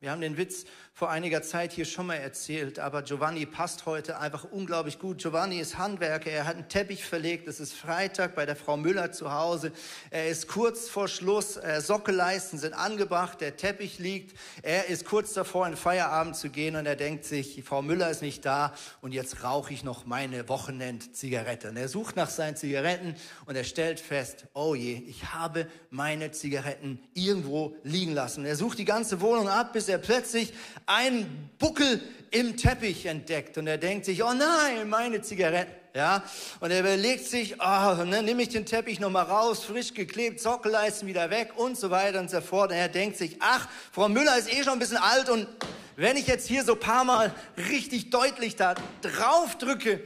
[0.00, 0.64] Wir haben den Witz
[0.96, 5.18] vor einiger Zeit hier schon mal erzählt, aber Giovanni passt heute einfach unglaublich gut.
[5.18, 9.10] Giovanni ist Handwerker, er hat einen Teppich verlegt, es ist Freitag bei der Frau Müller
[9.10, 9.72] zu Hause.
[10.10, 14.38] Er ist kurz vor Schluss, äh, Sockelleisten sind angebracht, der Teppich liegt.
[14.62, 18.22] Er ist kurz davor, in Feierabend zu gehen und er denkt sich, Frau Müller ist
[18.22, 21.70] nicht da und jetzt rauche ich noch meine Wochenendzigarette.
[21.70, 26.30] Und er sucht nach seinen Zigaretten und er stellt fest, oh je, ich habe meine
[26.30, 28.44] Zigaretten irgendwo liegen lassen.
[28.44, 30.52] Er sucht die ganze Wohnung ab, bis er plötzlich
[30.86, 35.72] einen Buckel im Teppich entdeckt und er denkt sich, oh nein, meine Zigaretten.
[35.94, 36.24] Ja,
[36.58, 41.06] und er überlegt sich, oh, ne, nehme ich den Teppich nochmal raus, frisch geklebt, Sockelleisten
[41.06, 42.72] wieder weg und so weiter und so fort.
[42.72, 45.46] Und er denkt sich, ach, Frau Müller ist eh schon ein bisschen alt und
[45.94, 50.02] wenn ich jetzt hier so ein paar Mal richtig deutlich da drauf drücke,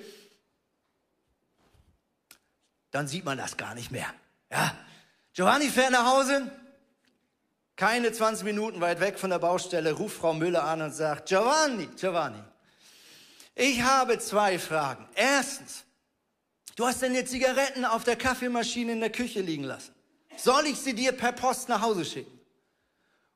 [2.90, 4.12] dann sieht man das gar nicht mehr.
[4.50, 4.76] Ja,
[5.32, 6.50] Giovanni fährt nach Hause,
[7.78, 11.88] Keine 20 Minuten weit weg von der Baustelle ruft Frau Müller an und sagt, Giovanni,
[11.94, 12.42] Giovanni,
[13.54, 15.08] ich habe zwei Fragen.
[15.14, 15.84] Erstens,
[16.74, 19.94] du hast deine Zigaretten auf der Kaffeemaschine in der Küche liegen lassen.
[20.36, 22.40] Soll ich sie dir per Post nach Hause schicken?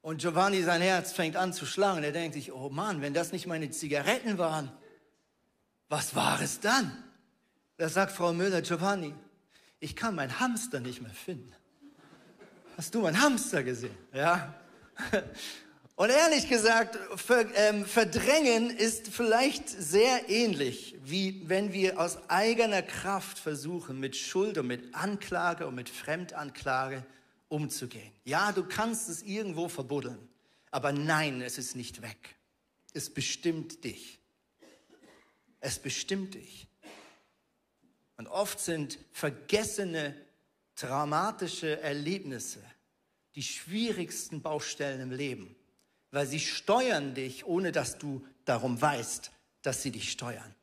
[0.00, 2.02] Und Giovanni, sein Herz fängt an zu schlagen.
[2.02, 4.72] Er denkt sich, oh Mann, wenn das nicht meine Zigaretten waren,
[5.88, 6.90] was war es dann?
[7.76, 9.14] Da sagt Frau Müller, Giovanni,
[9.78, 11.54] ich kann meinen Hamster nicht mehr finden.
[12.76, 13.96] Hast du meinen Hamster gesehen?
[14.14, 14.54] Ja.
[15.94, 16.98] Und ehrlich gesagt,
[17.54, 24.56] ähm, verdrängen ist vielleicht sehr ähnlich, wie wenn wir aus eigener Kraft versuchen, mit Schuld
[24.56, 27.04] und mit Anklage und mit Fremdanklage
[27.48, 28.10] umzugehen.
[28.24, 30.18] Ja, du kannst es irgendwo verbuddeln,
[30.70, 32.36] aber nein, es ist nicht weg.
[32.94, 34.18] Es bestimmt dich.
[35.60, 36.66] Es bestimmt dich.
[38.16, 40.16] Und oft sind vergessene
[40.74, 42.62] traumatische Erlebnisse
[43.34, 45.56] die schwierigsten Baustellen im Leben,
[46.10, 49.30] weil sie steuern dich, ohne dass du darum weißt,
[49.62, 50.54] dass sie dich steuern.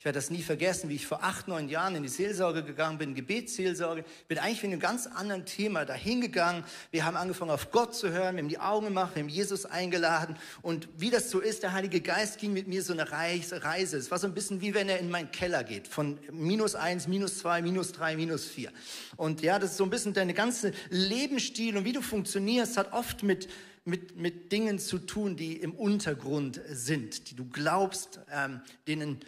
[0.00, 2.96] Ich werde das nie vergessen, wie ich vor acht, neun Jahren in die Seelsorge gegangen
[2.96, 6.64] bin, Gebetsseelsorge, bin eigentlich mit einem ganz anderen Thema dahingegangen.
[6.90, 9.66] Wir haben angefangen, auf Gott zu hören, wir haben die Augen gemacht, wir haben Jesus
[9.66, 10.36] eingeladen.
[10.62, 13.98] Und wie das so ist, der Heilige Geist ging mit mir so eine Reise.
[13.98, 17.06] Es war so ein bisschen wie wenn er in meinen Keller geht, von minus eins,
[17.06, 18.72] minus zwei, minus drei, minus vier.
[19.18, 22.94] Und ja, das ist so ein bisschen deine ganze Lebensstil und wie du funktionierst, hat
[22.94, 23.50] oft mit,
[23.84, 29.20] mit, mit Dingen zu tun, die im Untergrund sind, die du glaubst, ähm, denen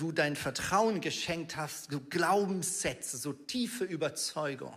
[0.00, 4.74] du dein Vertrauen geschenkt hast, so Glaubenssätze, so tiefe Überzeugung.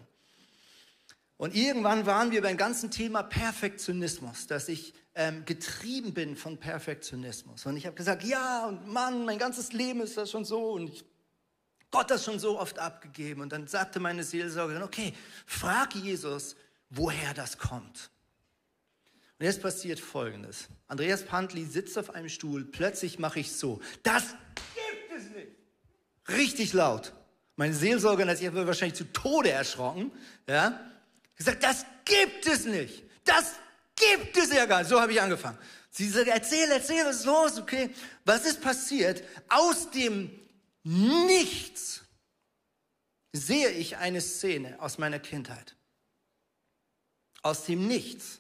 [1.37, 7.65] Und irgendwann waren wir beim ganzen Thema Perfektionismus, dass ich ähm, getrieben bin von Perfektionismus.
[7.65, 10.89] Und ich habe gesagt, ja, und Mann, mein ganzes Leben ist das schon so und
[10.89, 11.05] ich,
[11.91, 13.41] Gott hat schon so oft abgegeben.
[13.41, 15.13] Und dann sagte meine Seelsorgerin, okay,
[15.45, 16.55] frag Jesus,
[16.89, 18.09] woher das kommt.
[19.39, 20.69] Und jetzt passiert Folgendes.
[20.87, 24.35] Andreas Pantli sitzt auf einem Stuhl, plötzlich mache ich so, das
[26.29, 27.13] richtig laut.
[27.55, 30.11] Meine Seelsorgerin hat sich wahrscheinlich zu Tode erschrocken.
[30.47, 30.79] Ja?
[31.35, 33.03] Gesagt, das gibt es nicht.
[33.23, 33.53] Das
[33.95, 34.89] gibt es ja gar nicht.
[34.89, 35.57] So habe ich angefangen.
[35.89, 37.59] Sie sagt, erzähl, erzähl, was ist los?
[37.59, 37.91] Okay,
[38.25, 39.23] was ist passiert?
[39.49, 40.31] Aus dem
[40.83, 42.01] Nichts
[43.31, 45.75] sehe ich eine Szene aus meiner Kindheit.
[47.41, 48.39] Aus dem Nichts.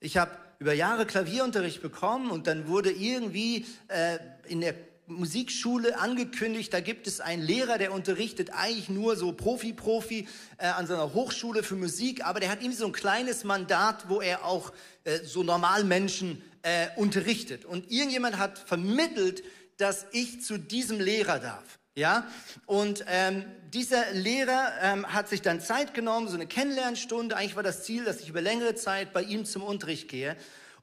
[0.00, 4.74] Ich habe über Jahre Klavierunterricht bekommen und dann wurde irgendwie äh, in der
[5.10, 10.86] Musikschule angekündigt, da gibt es einen Lehrer, der unterrichtet eigentlich nur so Profi-Profi äh, an
[10.86, 14.72] seiner Hochschule für Musik, aber der hat irgendwie so ein kleines Mandat, wo er auch
[15.04, 17.64] äh, so Normalmenschen äh, unterrichtet.
[17.64, 19.42] Und irgendjemand hat vermittelt,
[19.76, 21.78] dass ich zu diesem Lehrer darf.
[21.96, 22.26] Ja,
[22.66, 23.44] und ähm,
[23.74, 27.36] dieser Lehrer ähm, hat sich dann Zeit genommen, so eine Kennenlernstunde.
[27.36, 30.36] Eigentlich war das Ziel, dass ich über längere Zeit bei ihm zum Unterricht gehe.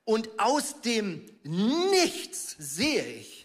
[0.03, 3.36] Und aus dem Nichts sehe ich,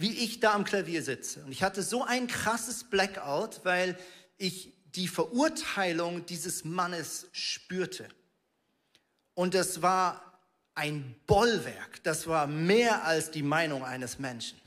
[0.00, 1.44] wie ich da am Klavier sitze.
[1.44, 3.98] Und ich hatte so ein krasses Blackout, weil
[4.38, 8.08] ich die Verurteilung dieses Mannes spürte.
[9.34, 10.40] Und das war
[10.74, 14.58] ein Bollwerk, das war mehr als die Meinung eines Menschen.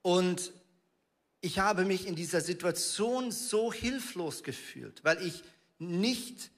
[0.00, 0.52] Und
[1.40, 5.42] ich habe mich in dieser Situation so hilflos gefühlt, weil ich
[5.80, 6.52] nicht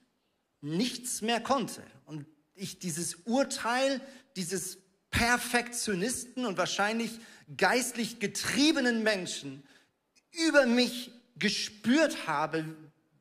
[0.60, 4.02] nichts mehr konnte und ich dieses Urteil,
[4.36, 4.76] dieses
[5.10, 7.18] Perfektionisten und wahrscheinlich
[7.56, 9.62] geistlich getriebenen Menschen
[10.46, 12.64] über mich gespürt habe,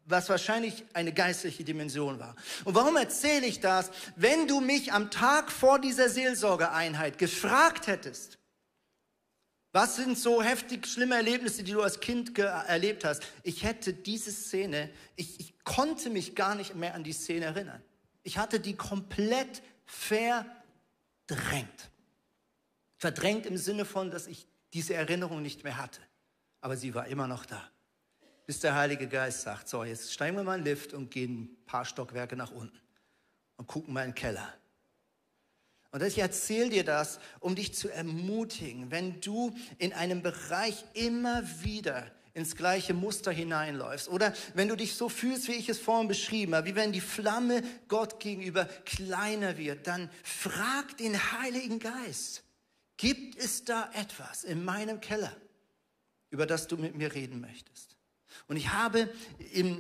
[0.06, 2.36] was wahrscheinlich eine geistliche Dimension war.
[2.64, 3.92] Und warum erzähle ich das?
[4.16, 8.38] Wenn du mich am Tag vor dieser Seelsorgeeinheit gefragt hättest,
[9.74, 13.22] was sind so heftig schlimme Erlebnisse, die du als Kind erlebt hast?
[13.44, 17.84] Ich hätte diese Szene, ich, ich konnte mich gar nicht mehr an die Szene erinnern.
[18.24, 20.57] Ich hatte die komplett verdrängt
[21.28, 21.92] verdrängt.
[22.98, 26.02] Verdrängt im Sinne von, dass ich diese Erinnerung nicht mehr hatte.
[26.62, 27.70] Aber sie war immer noch da.
[28.46, 31.44] Bis der Heilige Geist sagt, so, jetzt steigen wir mal in den Lift und gehen
[31.44, 32.80] ein paar Stockwerke nach unten
[33.58, 34.54] und gucken mal in den Keller.
[35.92, 41.44] Und ich erzähle dir das, um dich zu ermutigen, wenn du in einem Bereich immer
[41.62, 44.08] wieder ins gleiche Muster hineinläufst.
[44.10, 47.02] Oder wenn du dich so fühlst, wie ich es vorhin beschrieben habe, wie wenn die
[47.02, 52.44] Flamme Gott gegenüber kleiner wird, dann frag den Heiligen Geist,
[52.96, 55.36] gibt es da etwas in meinem Keller,
[56.30, 57.98] über das du mit mir reden möchtest?
[58.48, 59.10] Und ich habe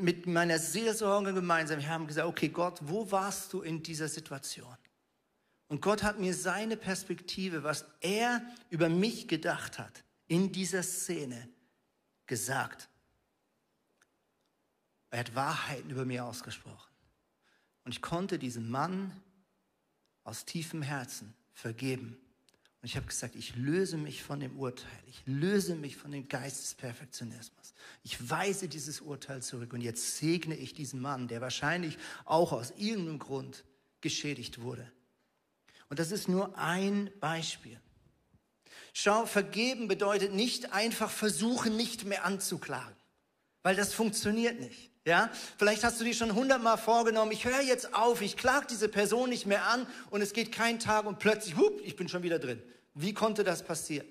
[0.01, 4.75] mit meiner Seelsorge gemeinsam, wir haben gesagt, okay Gott, wo warst du in dieser Situation?
[5.67, 8.41] Und Gott hat mir seine Perspektive, was er
[8.71, 11.49] über mich gedacht hat, in dieser Szene
[12.27, 12.89] gesagt.
[15.09, 16.91] Er hat Wahrheiten über mir ausgesprochen.
[17.85, 19.11] Und ich konnte diesem Mann
[20.23, 22.17] aus tiefem Herzen vergeben.
[22.81, 25.03] Und ich habe gesagt, ich löse mich von dem Urteil.
[25.07, 27.73] Ich löse mich von dem Geist des Perfektionismus.
[28.03, 29.73] Ich weise dieses Urteil zurück.
[29.73, 33.63] Und jetzt segne ich diesen Mann, der wahrscheinlich auch aus irgendeinem Grund
[34.01, 34.91] geschädigt wurde.
[35.89, 37.79] Und das ist nur ein Beispiel.
[38.99, 42.95] Schau, vergeben bedeutet nicht einfach versuchen, nicht mehr anzuklagen,
[43.61, 44.89] weil das funktioniert nicht.
[45.05, 45.29] Ja,
[45.59, 49.29] vielleicht hast du dir schon hundertmal vorgenommen, ich höre jetzt auf, ich klage diese Person
[49.29, 52.39] nicht mehr an und es geht kein Tag und plötzlich, hup, ich bin schon wieder
[52.39, 52.59] drin.
[52.95, 54.07] Wie konnte das passieren?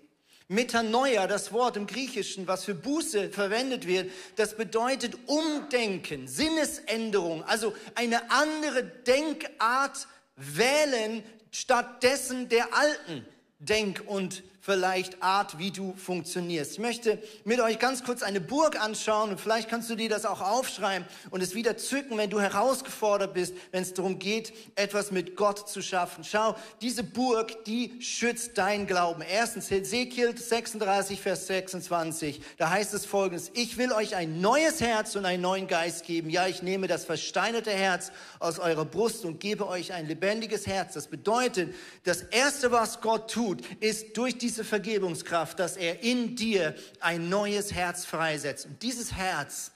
[0.46, 7.74] Metanoia, das Wort im Griechischen, was für Buße verwendet wird, das bedeutet Umdenken, Sinnesänderung, also
[7.96, 13.26] eine andere Denkart wählen stattdessen der alten
[13.58, 16.72] Denk- und vielleicht Art, wie du funktionierst.
[16.72, 20.26] Ich möchte mit euch ganz kurz eine Burg anschauen und vielleicht kannst du dir das
[20.26, 25.12] auch aufschreiben und es wieder zücken, wenn du herausgefordert bist, wenn es darum geht, etwas
[25.12, 26.24] mit Gott zu schaffen.
[26.24, 29.22] Schau, diese Burg, die schützt dein Glauben.
[29.22, 35.14] Erstens Hesekiel 36, Vers 26, da heißt es folgendes, ich will euch ein neues Herz
[35.14, 36.28] und einen neuen Geist geben.
[36.28, 40.94] Ja, ich nehme das versteinerte Herz aus eurer Brust und gebe euch ein lebendiges Herz.
[40.94, 46.74] Das bedeutet, das Erste, was Gott tut, ist durch diese Vergebungskraft, dass er in dir
[47.00, 48.66] ein neues Herz freisetzt.
[48.66, 49.72] Und dieses Herz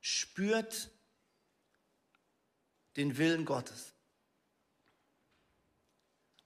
[0.00, 0.90] spürt
[2.96, 3.94] den Willen Gottes.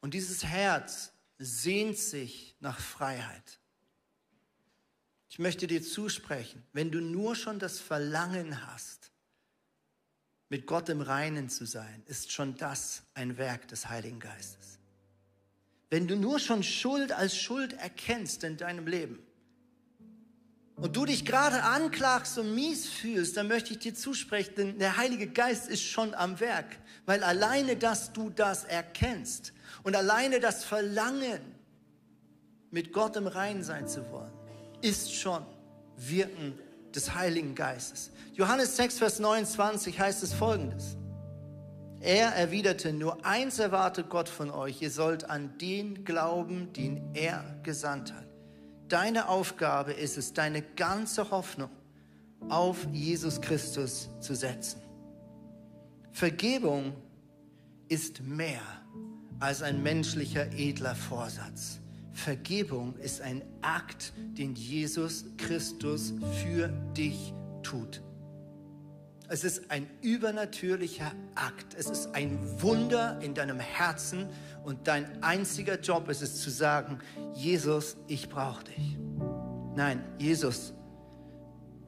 [0.01, 3.59] Und dieses Herz sehnt sich nach Freiheit.
[5.29, 9.11] Ich möchte dir zusprechen, wenn du nur schon das Verlangen hast,
[10.49, 14.78] mit Gott im Reinen zu sein, ist schon das ein Werk des Heiligen Geistes.
[15.91, 19.19] Wenn du nur schon Schuld als Schuld erkennst in deinem Leben
[20.77, 24.97] und du dich gerade anklagst und mies fühlst, dann möchte ich dir zusprechen, denn der
[24.99, 30.65] Heilige Geist ist schon am Werk, weil alleine, dass du das erkennst und alleine das
[30.65, 31.41] Verlangen,
[32.71, 34.31] mit Gott im Reinen sein zu wollen,
[34.83, 35.43] ist schon
[35.97, 36.53] Wirken
[36.95, 38.11] des Heiligen Geistes.
[38.35, 40.98] Johannes 6, Vers 29 heißt es folgendes.
[42.01, 47.43] Er erwiderte, nur eins erwartet Gott von euch, ihr sollt an den glauben, den er
[47.63, 48.27] gesandt hat.
[48.89, 51.71] Deine Aufgabe ist es, deine ganze Hoffnung
[52.49, 54.81] auf Jesus Christus zu setzen.
[56.13, 56.95] Vergebung
[57.89, 58.63] ist mehr
[59.41, 61.81] als ein menschlicher edler Vorsatz.
[62.13, 67.33] Vergebung ist ein Akt, den Jesus Christus für dich
[67.63, 68.03] tut.
[69.31, 71.75] Es ist ein übernatürlicher Akt.
[71.77, 74.27] Es ist ein Wunder in deinem Herzen
[74.65, 76.99] und dein einziger Job ist es zu sagen,
[77.35, 78.97] Jesus, ich brauche dich.
[79.77, 80.73] Nein, Jesus,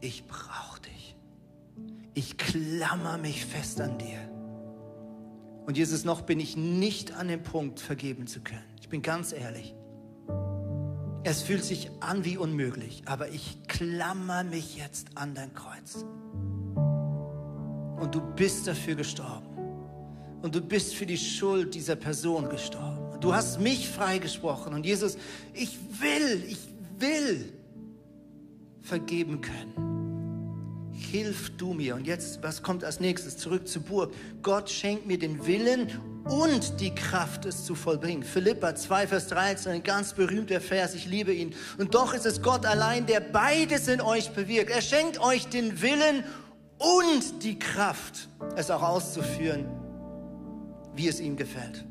[0.00, 1.16] ich brauche dich.
[2.12, 4.18] Ich klammer mich fest an dir.
[5.64, 8.64] Und Jesus, noch bin ich nicht an dem Punkt, vergeben zu können.
[8.80, 9.74] Ich bin ganz ehrlich.
[11.22, 16.04] Es fühlt sich an wie unmöglich, aber ich klammer mich jetzt an dein Kreuz.
[18.00, 19.46] Und du bist dafür gestorben.
[20.42, 23.20] Und du bist für die Schuld dieser Person gestorben.
[23.20, 24.72] Du hast mich freigesprochen.
[24.72, 25.18] Und Jesus,
[25.52, 26.58] ich will, ich
[26.98, 27.52] will
[28.80, 29.90] vergeben können.
[30.92, 31.94] Hilf du mir.
[31.94, 33.36] Und jetzt, was kommt als nächstes?
[33.36, 34.12] Zurück zur Burg.
[34.42, 35.88] Gott schenkt mir den Willen
[36.24, 38.22] und die Kraft, es zu vollbringen.
[38.22, 41.54] Philippa 2, Vers 13, ein ganz berühmter Vers, ich liebe ihn.
[41.78, 44.70] Und doch ist es Gott allein, der beides in euch bewirkt.
[44.70, 46.24] Er schenkt euch den Willen
[46.80, 49.66] und die Kraft, es auch auszuführen,
[50.96, 51.84] wie es ihm gefällt.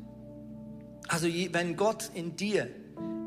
[1.08, 2.68] Also wenn Gott in dir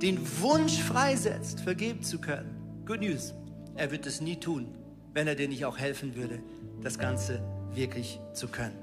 [0.02, 3.34] den Wunsch freisetzt, vergeben zu können, good news,
[3.76, 4.76] er wird es nie tun,
[5.14, 6.44] wenn er dir nicht auch helfen würde,
[6.82, 7.42] das Ganze
[7.74, 8.78] wirklich zu können.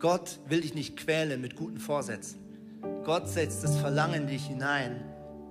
[0.00, 2.40] Gott will dich nicht quälen mit guten Vorsätzen.
[3.04, 5.04] Gott setzt das Verlangen in dich hinein,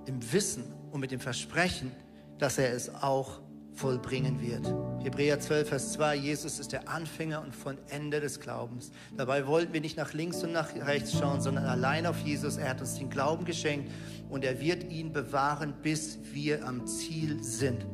[0.06, 1.90] im Wissen und mit dem Versprechen,
[2.38, 3.40] dass er es auch
[3.78, 4.66] vollbringen wird.
[5.04, 8.90] Hebräer 12, Vers 2, Jesus ist der Anfänger und von Ende des Glaubens.
[9.16, 12.56] Dabei wollten wir nicht nach links und nach rechts schauen, sondern allein auf Jesus.
[12.56, 13.90] Er hat uns den Glauben geschenkt
[14.28, 17.86] und er wird ihn bewahren, bis wir am Ziel sind.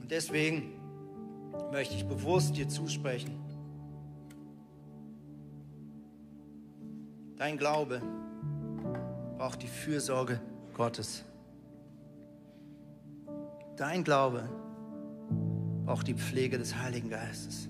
[0.00, 0.74] Und deswegen
[1.72, 3.40] möchte ich bewusst dir zusprechen.
[7.38, 8.02] Dein Glaube
[9.38, 10.38] braucht die Fürsorge
[10.74, 11.24] Gottes.
[13.76, 14.48] Dein Glaube
[15.84, 17.68] braucht die Pflege des Heiligen Geistes.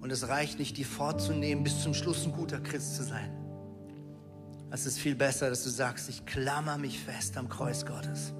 [0.00, 3.30] Und es reicht nicht, die vorzunehmen, bis zum Schluss ein guter Christ zu sein.
[4.70, 8.34] Es ist viel besser, dass du sagst, ich klammer mich fest am Kreuz Gottes.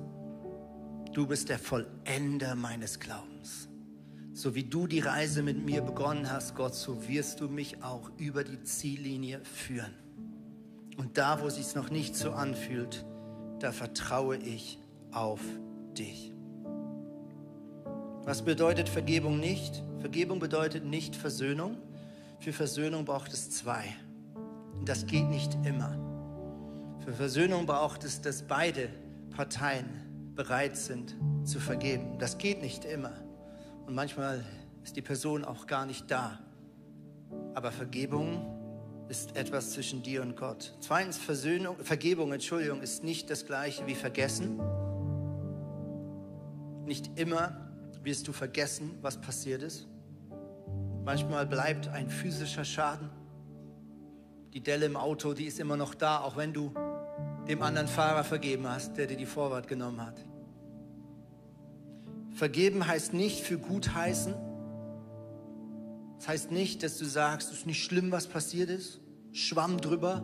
[1.13, 3.69] Du bist der Vollender meines Glaubens.
[4.33, 8.11] So wie du die Reise mit mir begonnen hast, Gott, so wirst du mich auch
[8.19, 9.95] über die Ziellinie führen.
[10.97, 13.07] Und da, wo es sich noch nicht so anfühlt,
[13.59, 14.79] da vertraue ich
[15.13, 15.41] auf
[15.97, 16.33] dich.
[18.25, 19.83] Was bedeutet Vergebung nicht?
[20.01, 21.79] Vergebung bedeutet nicht Versöhnung.
[22.41, 23.85] Für Versöhnung braucht es zwei.
[24.75, 25.97] Und das geht nicht immer.
[27.05, 28.89] Für Versöhnung braucht es, dass beide
[29.31, 29.87] Parteien
[30.35, 32.19] bereit sind zu vergeben.
[32.19, 33.13] Das geht nicht immer.
[33.87, 34.45] Und manchmal
[34.83, 36.41] ist die Person auch gar nicht da.
[37.55, 38.56] Aber Vergebung
[39.09, 40.75] ist etwas zwischen dir und Gott.
[40.81, 44.61] Zweitens, Versöhnung, Vergebung, Entschuldigung, ist nicht das gleiche wie Vergessen.
[46.85, 47.71] Nicht immer
[48.03, 49.87] wirst du vergessen, was passiert ist.
[51.05, 53.11] Manchmal bleibt ein physischer Schaden.
[54.53, 56.73] Die Delle im Auto, die ist immer noch da, auch wenn du
[57.49, 60.25] dem anderen Fahrer vergeben hast, der dir die Vorwart genommen hat.
[62.33, 64.35] Vergeben heißt nicht für gut heißen.
[66.19, 69.01] Das heißt nicht, dass du sagst, es ist nicht schlimm, was passiert ist.
[69.33, 70.23] Schwamm drüber.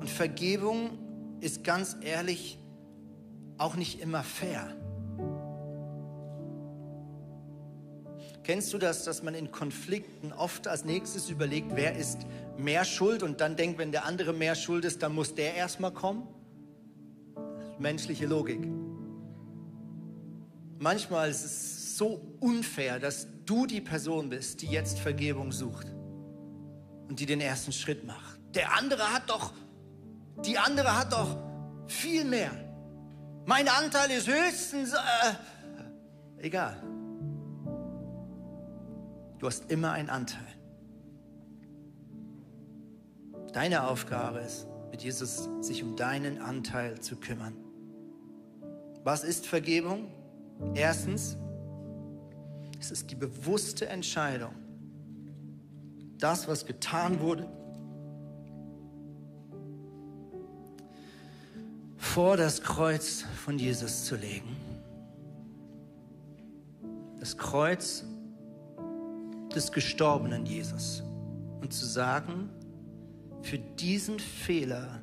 [0.00, 0.98] Und Vergebung
[1.40, 2.58] ist ganz ehrlich
[3.58, 4.74] auch nicht immer fair.
[8.44, 12.18] Kennst du das, dass man in Konflikten oft als nächstes überlegt, wer ist
[12.58, 15.92] mehr schuld und dann denkt, wenn der andere mehr schuld ist, dann muss der erstmal
[15.92, 16.26] kommen?
[17.78, 18.66] Menschliche Logik.
[20.80, 25.86] Manchmal ist es so unfair, dass du die Person bist, die jetzt Vergebung sucht
[27.08, 28.40] und die den ersten Schritt macht.
[28.56, 29.52] Der andere hat doch,
[30.44, 31.36] die andere hat doch
[31.86, 32.50] viel mehr.
[33.46, 35.34] Mein Anteil ist höchstens, äh,
[36.38, 36.82] egal.
[39.38, 40.40] Du hast immer einen Anteil.
[43.52, 47.54] Deine Aufgabe ist, mit Jesus sich um deinen Anteil zu kümmern.
[49.04, 50.08] Was ist Vergebung?
[50.74, 51.36] Erstens,
[52.82, 54.52] es ist die bewusste Entscheidung,
[56.18, 57.48] das, was getan wurde,
[61.96, 64.56] vor das Kreuz von Jesus zu legen.
[67.20, 68.02] Das Kreuz
[69.54, 71.04] des gestorbenen Jesus
[71.60, 72.50] und zu sagen,
[73.42, 75.00] für diesen Fehler,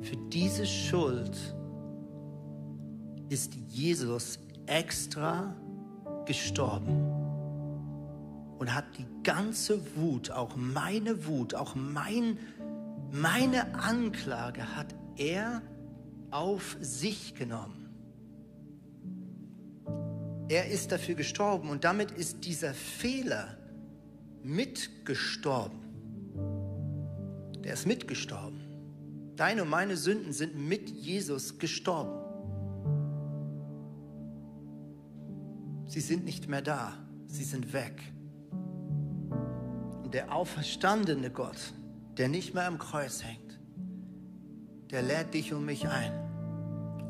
[0.00, 1.38] für diese Schuld
[3.28, 5.54] ist Jesus extra
[6.26, 7.26] gestorben
[8.58, 12.38] und hat die ganze Wut, auch meine Wut, auch mein,
[13.12, 15.62] meine Anklage hat er
[16.30, 17.86] auf sich genommen.
[20.48, 23.56] Er ist dafür gestorben und damit ist dieser Fehler
[24.42, 25.80] mitgestorben.
[27.64, 28.60] Der ist mitgestorben.
[29.34, 32.25] Deine und meine Sünden sind mit Jesus gestorben.
[35.96, 36.92] Sie sind nicht mehr da,
[37.24, 38.02] sie sind weg.
[40.02, 41.72] Und der auferstandene Gott,
[42.18, 43.58] der nicht mehr am Kreuz hängt,
[44.90, 46.12] der lädt dich und mich ein,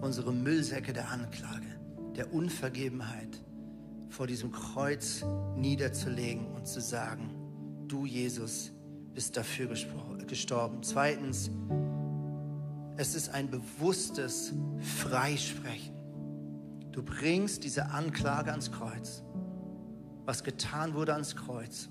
[0.03, 1.66] unsere Müllsäcke der Anklage
[2.14, 3.43] der Unvergebenheit
[4.09, 5.24] vor diesem Kreuz
[5.57, 7.34] niederzulegen und zu sagen,
[7.89, 8.70] du Jesus
[9.14, 10.84] bist dafür gestorben.
[10.84, 11.51] Zweitens,
[12.97, 15.96] es ist ein bewusstes Freisprechen.
[16.97, 19.23] Du bringst diese Anklage ans Kreuz,
[20.25, 21.91] was getan wurde ans Kreuz.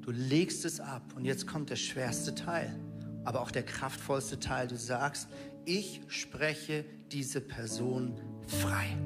[0.00, 2.74] Du legst es ab und jetzt kommt der schwerste Teil,
[3.22, 4.66] aber auch der kraftvollste Teil.
[4.66, 5.28] Du sagst,
[5.64, 8.96] ich spreche diese Person frei.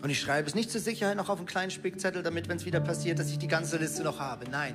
[0.00, 2.64] Und ich schreibe es nicht zur Sicherheit noch auf einen kleinen Spickzettel, damit, wenn es
[2.64, 4.48] wieder passiert, dass ich die ganze Liste noch habe.
[4.48, 4.74] Nein,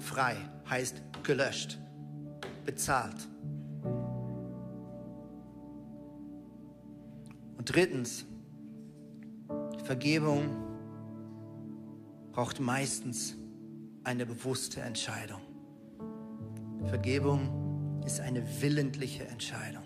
[0.00, 0.36] frei
[0.68, 1.78] heißt gelöscht,
[2.66, 3.16] bezahlt.
[7.68, 8.24] Drittens,
[9.84, 10.48] Vergebung
[12.32, 13.36] braucht meistens
[14.04, 15.40] eine bewusste Entscheidung.
[16.86, 19.82] Vergebung ist eine willentliche Entscheidung.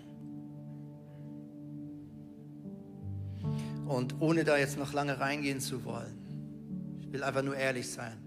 [3.85, 8.17] Und ohne da jetzt noch lange reingehen zu wollen, ich will einfach nur ehrlich sein.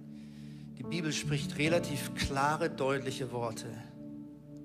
[0.76, 3.66] Die Bibel spricht relativ klare, deutliche Worte,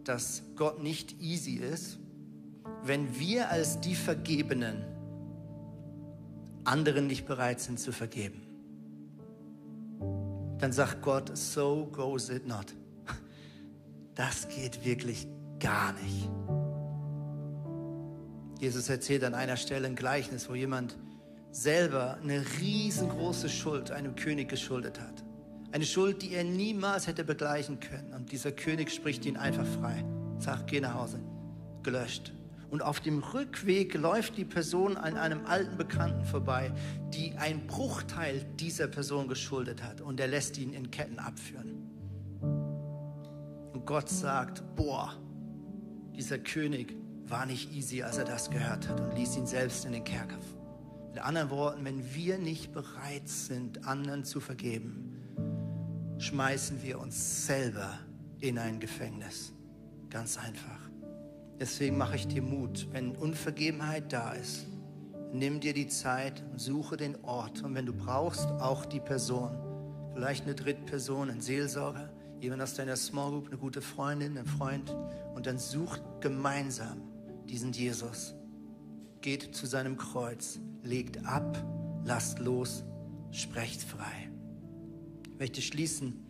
[0.04, 2.01] dass Gott nicht easy ist,
[2.84, 4.84] wenn wir als die Vergebenen
[6.63, 8.41] anderen nicht bereit sind zu vergeben.
[10.59, 12.75] Dann sagt Gott, so goes it not.
[14.13, 15.27] Das geht wirklich
[15.59, 16.29] gar nicht.
[18.59, 20.97] Jesus erzählt an einer Stelle ein Gleichnis, wo jemand
[21.51, 25.23] selber eine riesengroße Schuld einem König geschuldet hat.
[25.71, 28.13] Eine Schuld, die er niemals hätte begleichen können.
[28.13, 30.03] Und dieser König spricht ihn einfach frei.
[30.38, 31.19] Sagt, geh nach Hause.
[31.82, 32.34] Gelöscht.
[32.72, 36.72] Und auf dem Rückweg läuft die Person an einem alten Bekannten vorbei,
[37.13, 39.99] die einen Bruchteil dieser Person geschuldet hat.
[39.99, 41.89] Und er lässt ihn in Ketten abführen.
[43.74, 45.13] Und Gott sagt, boah,
[46.15, 46.95] dieser König
[47.26, 50.38] war nicht easy, als er das gehört hat und ließ ihn selbst in den Kerker.
[51.09, 55.17] Mit anderen Worten, wenn wir nicht bereit sind, anderen zu vergeben,
[56.19, 57.99] schmeißen wir uns selber
[58.39, 59.51] in ein Gefängnis.
[60.09, 60.91] Ganz einfach.
[61.62, 64.66] Deswegen mache ich dir Mut, wenn Unvergebenheit da ist,
[65.32, 67.62] nimm dir die Zeit und suche den Ort.
[67.62, 69.55] Und wenn du brauchst, auch die Person.
[70.16, 72.09] Vielleicht eine Drittperson, ein Seelsorger,
[72.39, 74.97] jemand aus deiner Small Group, eine gute Freundin, ein Freund.
[75.36, 77.03] Und dann sucht gemeinsam
[77.47, 78.34] diesen Jesus.
[79.22, 81.64] Geht zu seinem Kreuz, legt ab,
[82.03, 82.84] lasst los,
[83.30, 84.32] sprecht frei.
[85.32, 86.26] Ich möchte schließen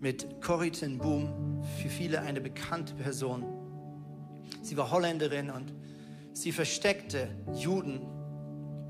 [0.00, 3.55] mit Corrie ten Boom, für viele eine bekannte Person
[4.62, 5.72] Sie war Holländerin und
[6.32, 8.00] sie versteckte Juden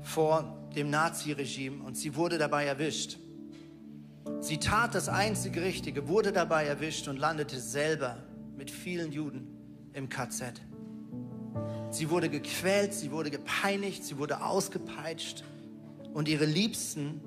[0.01, 3.17] vor dem Naziregime und sie wurde dabei erwischt.
[4.41, 8.17] Sie tat das einzige Richtige, wurde dabei erwischt und landete selber
[8.55, 9.47] mit vielen Juden
[9.93, 10.61] im KZ.
[11.89, 15.43] Sie wurde gequält, sie wurde gepeinigt, sie wurde ausgepeitscht
[16.13, 17.21] und ihre Liebsten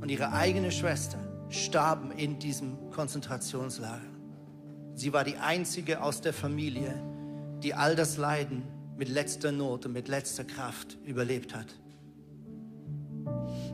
[0.00, 1.18] und ihre eigene Schwester
[1.48, 4.00] starben in diesem Konzentrationslager.
[4.94, 6.94] Sie war die einzige aus der Familie,
[7.62, 8.62] die all das Leiden
[8.96, 11.66] mit letzter Not und mit letzter Kraft überlebt hat.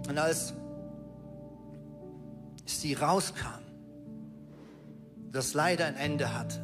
[0.08, 0.54] Und als
[2.64, 3.62] sie rauskam,
[5.32, 6.60] das leider ein Ende hatte,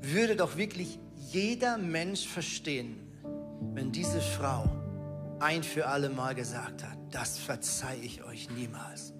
[0.00, 0.98] würde doch wirklich
[1.30, 2.96] jeder Mensch verstehen,
[3.74, 4.64] wenn diese Frau
[5.38, 9.12] ein für alle Mal gesagt hat, das verzeihe ich euch niemals.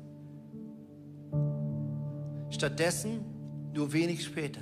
[2.50, 3.24] Stattdessen,
[3.72, 4.60] nur wenig später,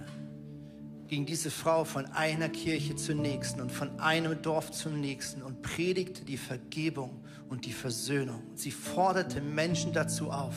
[1.10, 5.60] ging diese Frau von einer Kirche zur nächsten und von einem Dorf zum nächsten und
[5.60, 8.44] predigte die Vergebung und die Versöhnung.
[8.54, 10.54] Sie forderte Menschen dazu auf,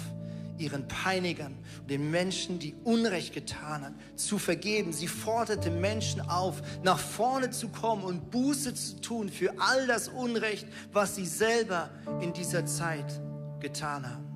[0.59, 1.57] ihren Peinigern
[1.89, 4.93] den Menschen, die Unrecht getan haben, zu vergeben.
[4.93, 10.07] Sie forderte Menschen auf, nach vorne zu kommen und Buße zu tun für all das
[10.07, 11.89] Unrecht, was sie selber
[12.21, 13.19] in dieser Zeit
[13.59, 14.27] getan haben.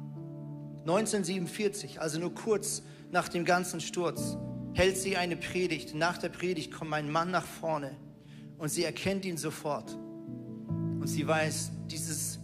[0.82, 4.36] 1947, also nur kurz nach dem ganzen Sturz,
[4.78, 5.96] hält sie eine Predigt.
[5.96, 7.96] Nach der Predigt kommt ein Mann nach vorne
[8.60, 9.92] und sie erkennt ihn sofort.
[9.92, 12.40] Und sie weiß, dieses,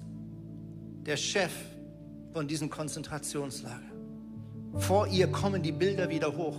[1.05, 1.51] der Chef
[2.31, 3.91] von diesem Konzentrationslager.
[4.77, 6.57] Vor ihr kommen die Bilder wieder hoch,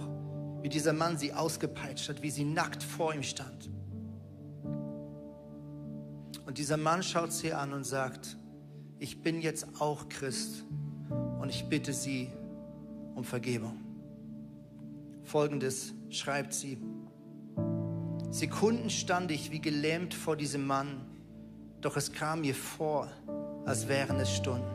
[0.63, 3.69] wie dieser Mann sie ausgepeitscht hat, wie sie nackt vor ihm stand.
[6.47, 8.37] Und dieser Mann schaut sie an und sagt,
[9.01, 10.65] ich bin jetzt auch Christ
[11.41, 12.31] und ich bitte Sie
[13.17, 13.84] um Vergebung.
[15.25, 16.79] Folgendes schreibt sie.
[18.31, 21.07] Sekunden stand ich wie gelähmt vor diesem Mann,
[21.81, 23.09] doch es kam mir vor,
[23.65, 24.71] als wären es Stunden.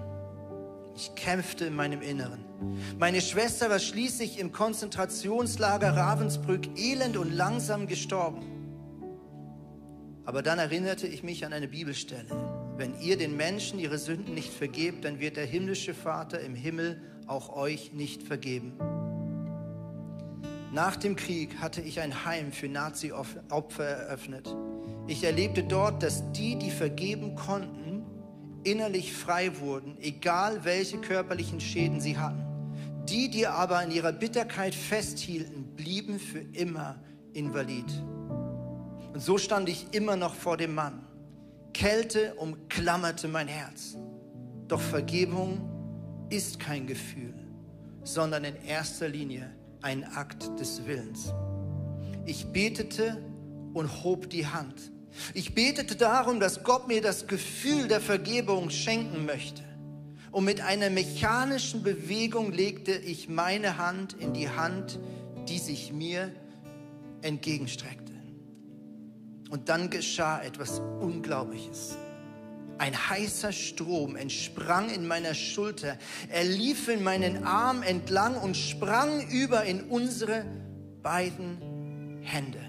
[0.96, 2.44] Ich kämpfte in meinem Inneren.
[2.98, 8.46] Meine Schwester war schließlich im Konzentrationslager Ravensbrück elend und langsam gestorben.
[10.26, 12.30] Aber dann erinnerte ich mich an eine Bibelstelle.
[12.78, 17.02] Wenn ihr den Menschen ihre Sünden nicht vergebt, dann wird der himmlische Vater im Himmel
[17.28, 18.74] auch euch nicht vergeben.
[20.72, 24.56] Nach dem Krieg hatte ich ein Heim für Nazi-Opfer eröffnet.
[25.08, 28.06] Ich erlebte dort, dass die, die vergeben konnten,
[28.64, 32.46] innerlich frei wurden, egal welche körperlichen Schäden sie hatten.
[33.10, 37.00] Die, die aber in ihrer Bitterkeit festhielten, blieben für immer
[37.34, 37.92] invalid.
[39.12, 41.08] Und so stand ich immer noch vor dem Mann.
[41.74, 43.98] Kälte umklammerte mein Herz.
[44.68, 47.34] Doch Vergebung ist kein Gefühl,
[48.04, 49.50] sondern in erster Linie
[49.82, 51.34] ein Akt des Willens.
[52.26, 53.18] Ich betete
[53.74, 54.92] und hob die Hand.
[55.34, 59.64] Ich betete darum, dass Gott mir das Gefühl der Vergebung schenken möchte.
[60.32, 65.00] Und mit einer mechanischen Bewegung legte ich meine Hand in die Hand,
[65.48, 66.32] die sich mir
[67.22, 68.14] entgegenstreckte.
[69.50, 71.98] Und dann geschah etwas Unglaubliches.
[72.80, 75.98] Ein heißer Strom entsprang in meiner Schulter.
[76.30, 80.46] Er lief in meinen Arm entlang und sprang über in unsere
[81.04, 82.62] beiden Hände.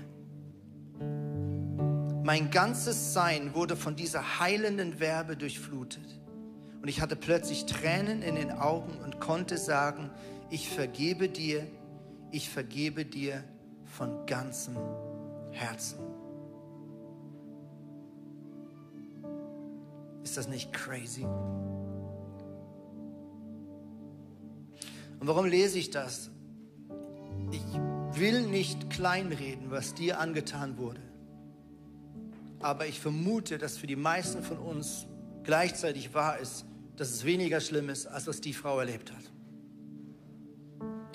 [2.25, 6.21] Mein ganzes Sein wurde von dieser heilenden Werbe durchflutet.
[6.83, 10.11] Und ich hatte plötzlich Tränen in den Augen und konnte sagen,
[10.51, 11.65] ich vergebe dir,
[12.33, 13.45] ich vergebe dir
[13.85, 14.77] von ganzem
[15.53, 16.10] Herzen.
[20.23, 21.25] Ist das nicht crazy?
[25.19, 26.31] Und warum lese ich das?
[27.53, 27.63] Ich
[28.19, 31.01] will nicht kleinreden, was dir angetan wurde.
[32.61, 35.07] aber ich vermute, dass für die meisten von uns
[35.45, 36.67] gleichzeitig wahr ist,
[36.97, 39.33] dass es weniger schlimm ist, als was die Frau erlebt hat.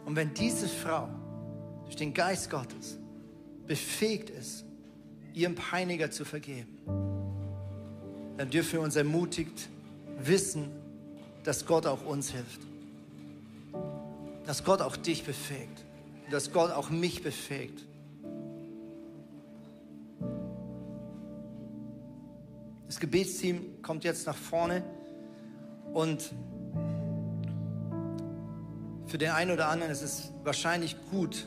[0.06, 1.08] Und wenn diese Frau
[1.84, 2.98] durch den Geist Gottes
[3.68, 4.66] befähigt ist,
[5.34, 6.80] ihrem Peiniger zu vergeben,
[8.38, 9.70] dann dürfen wir uns ermutigt
[10.20, 10.70] wissen,
[11.44, 12.62] dass Gott auch uns hilft.
[14.46, 15.84] Dass Gott auch dich befähigt.
[16.32, 17.86] Dass Gott auch mich befähigt.
[22.88, 24.84] Das Gebetsteam kommt jetzt nach vorne
[25.94, 26.32] und
[29.08, 31.46] für den einen oder anderen ist es wahrscheinlich gut,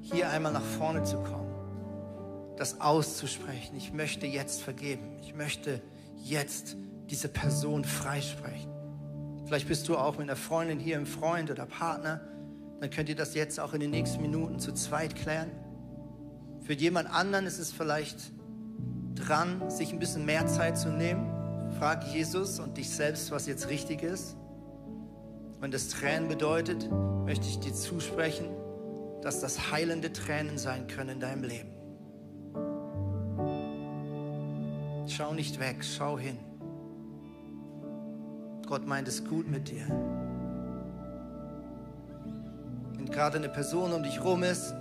[0.00, 1.52] hier einmal nach vorne zu kommen,
[2.56, 3.76] das auszusprechen.
[3.76, 5.16] Ich möchte jetzt vergeben.
[5.22, 5.80] Ich möchte
[6.24, 6.76] jetzt
[7.08, 8.70] diese Person freisprechen.
[9.46, 12.20] Vielleicht bist du auch mit einer Freundin hier, im Freund oder Partner.
[12.80, 15.50] Dann könnt ihr das jetzt auch in den nächsten Minuten zu zweit klären.
[16.62, 18.32] Für jemand anderen ist es vielleicht
[19.16, 21.28] dran, sich ein bisschen mehr Zeit zu nehmen.
[21.78, 24.36] Frag Jesus und dich selbst, was jetzt richtig ist.
[25.60, 26.88] Wenn das Tränen bedeutet,
[27.24, 28.48] möchte ich dir zusprechen,
[29.22, 31.79] dass das heilende Tränen sein können in deinem Leben.
[35.20, 36.38] Schau nicht weg, schau hin.
[38.66, 39.84] Gott meint es gut mit dir.
[42.94, 44.74] Wenn gerade eine Person um dich rum ist,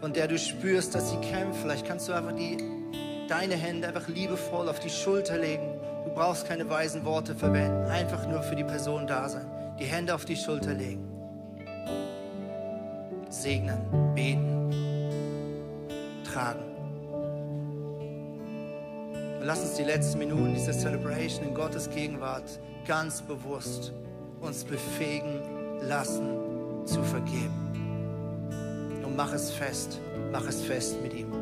[0.00, 2.56] von der du spürst, dass sie kämpft, vielleicht kannst du einfach die,
[3.28, 5.68] deine Hände einfach liebevoll auf die Schulter legen.
[6.04, 9.46] Du brauchst keine weisen Worte verwenden, einfach nur für die Person da sein.
[9.78, 11.08] Die Hände auf die Schulter legen.
[13.30, 13.78] Segnen,
[14.16, 14.72] beten,
[16.24, 16.77] tragen.
[19.48, 23.94] Lass uns die letzten Minuten dieser Celebration in Gottes Gegenwart ganz bewusst
[24.42, 25.40] uns befähigen
[25.80, 28.50] lassen zu vergeben.
[29.02, 31.32] Und mach es fest, mach es fest mit ihm.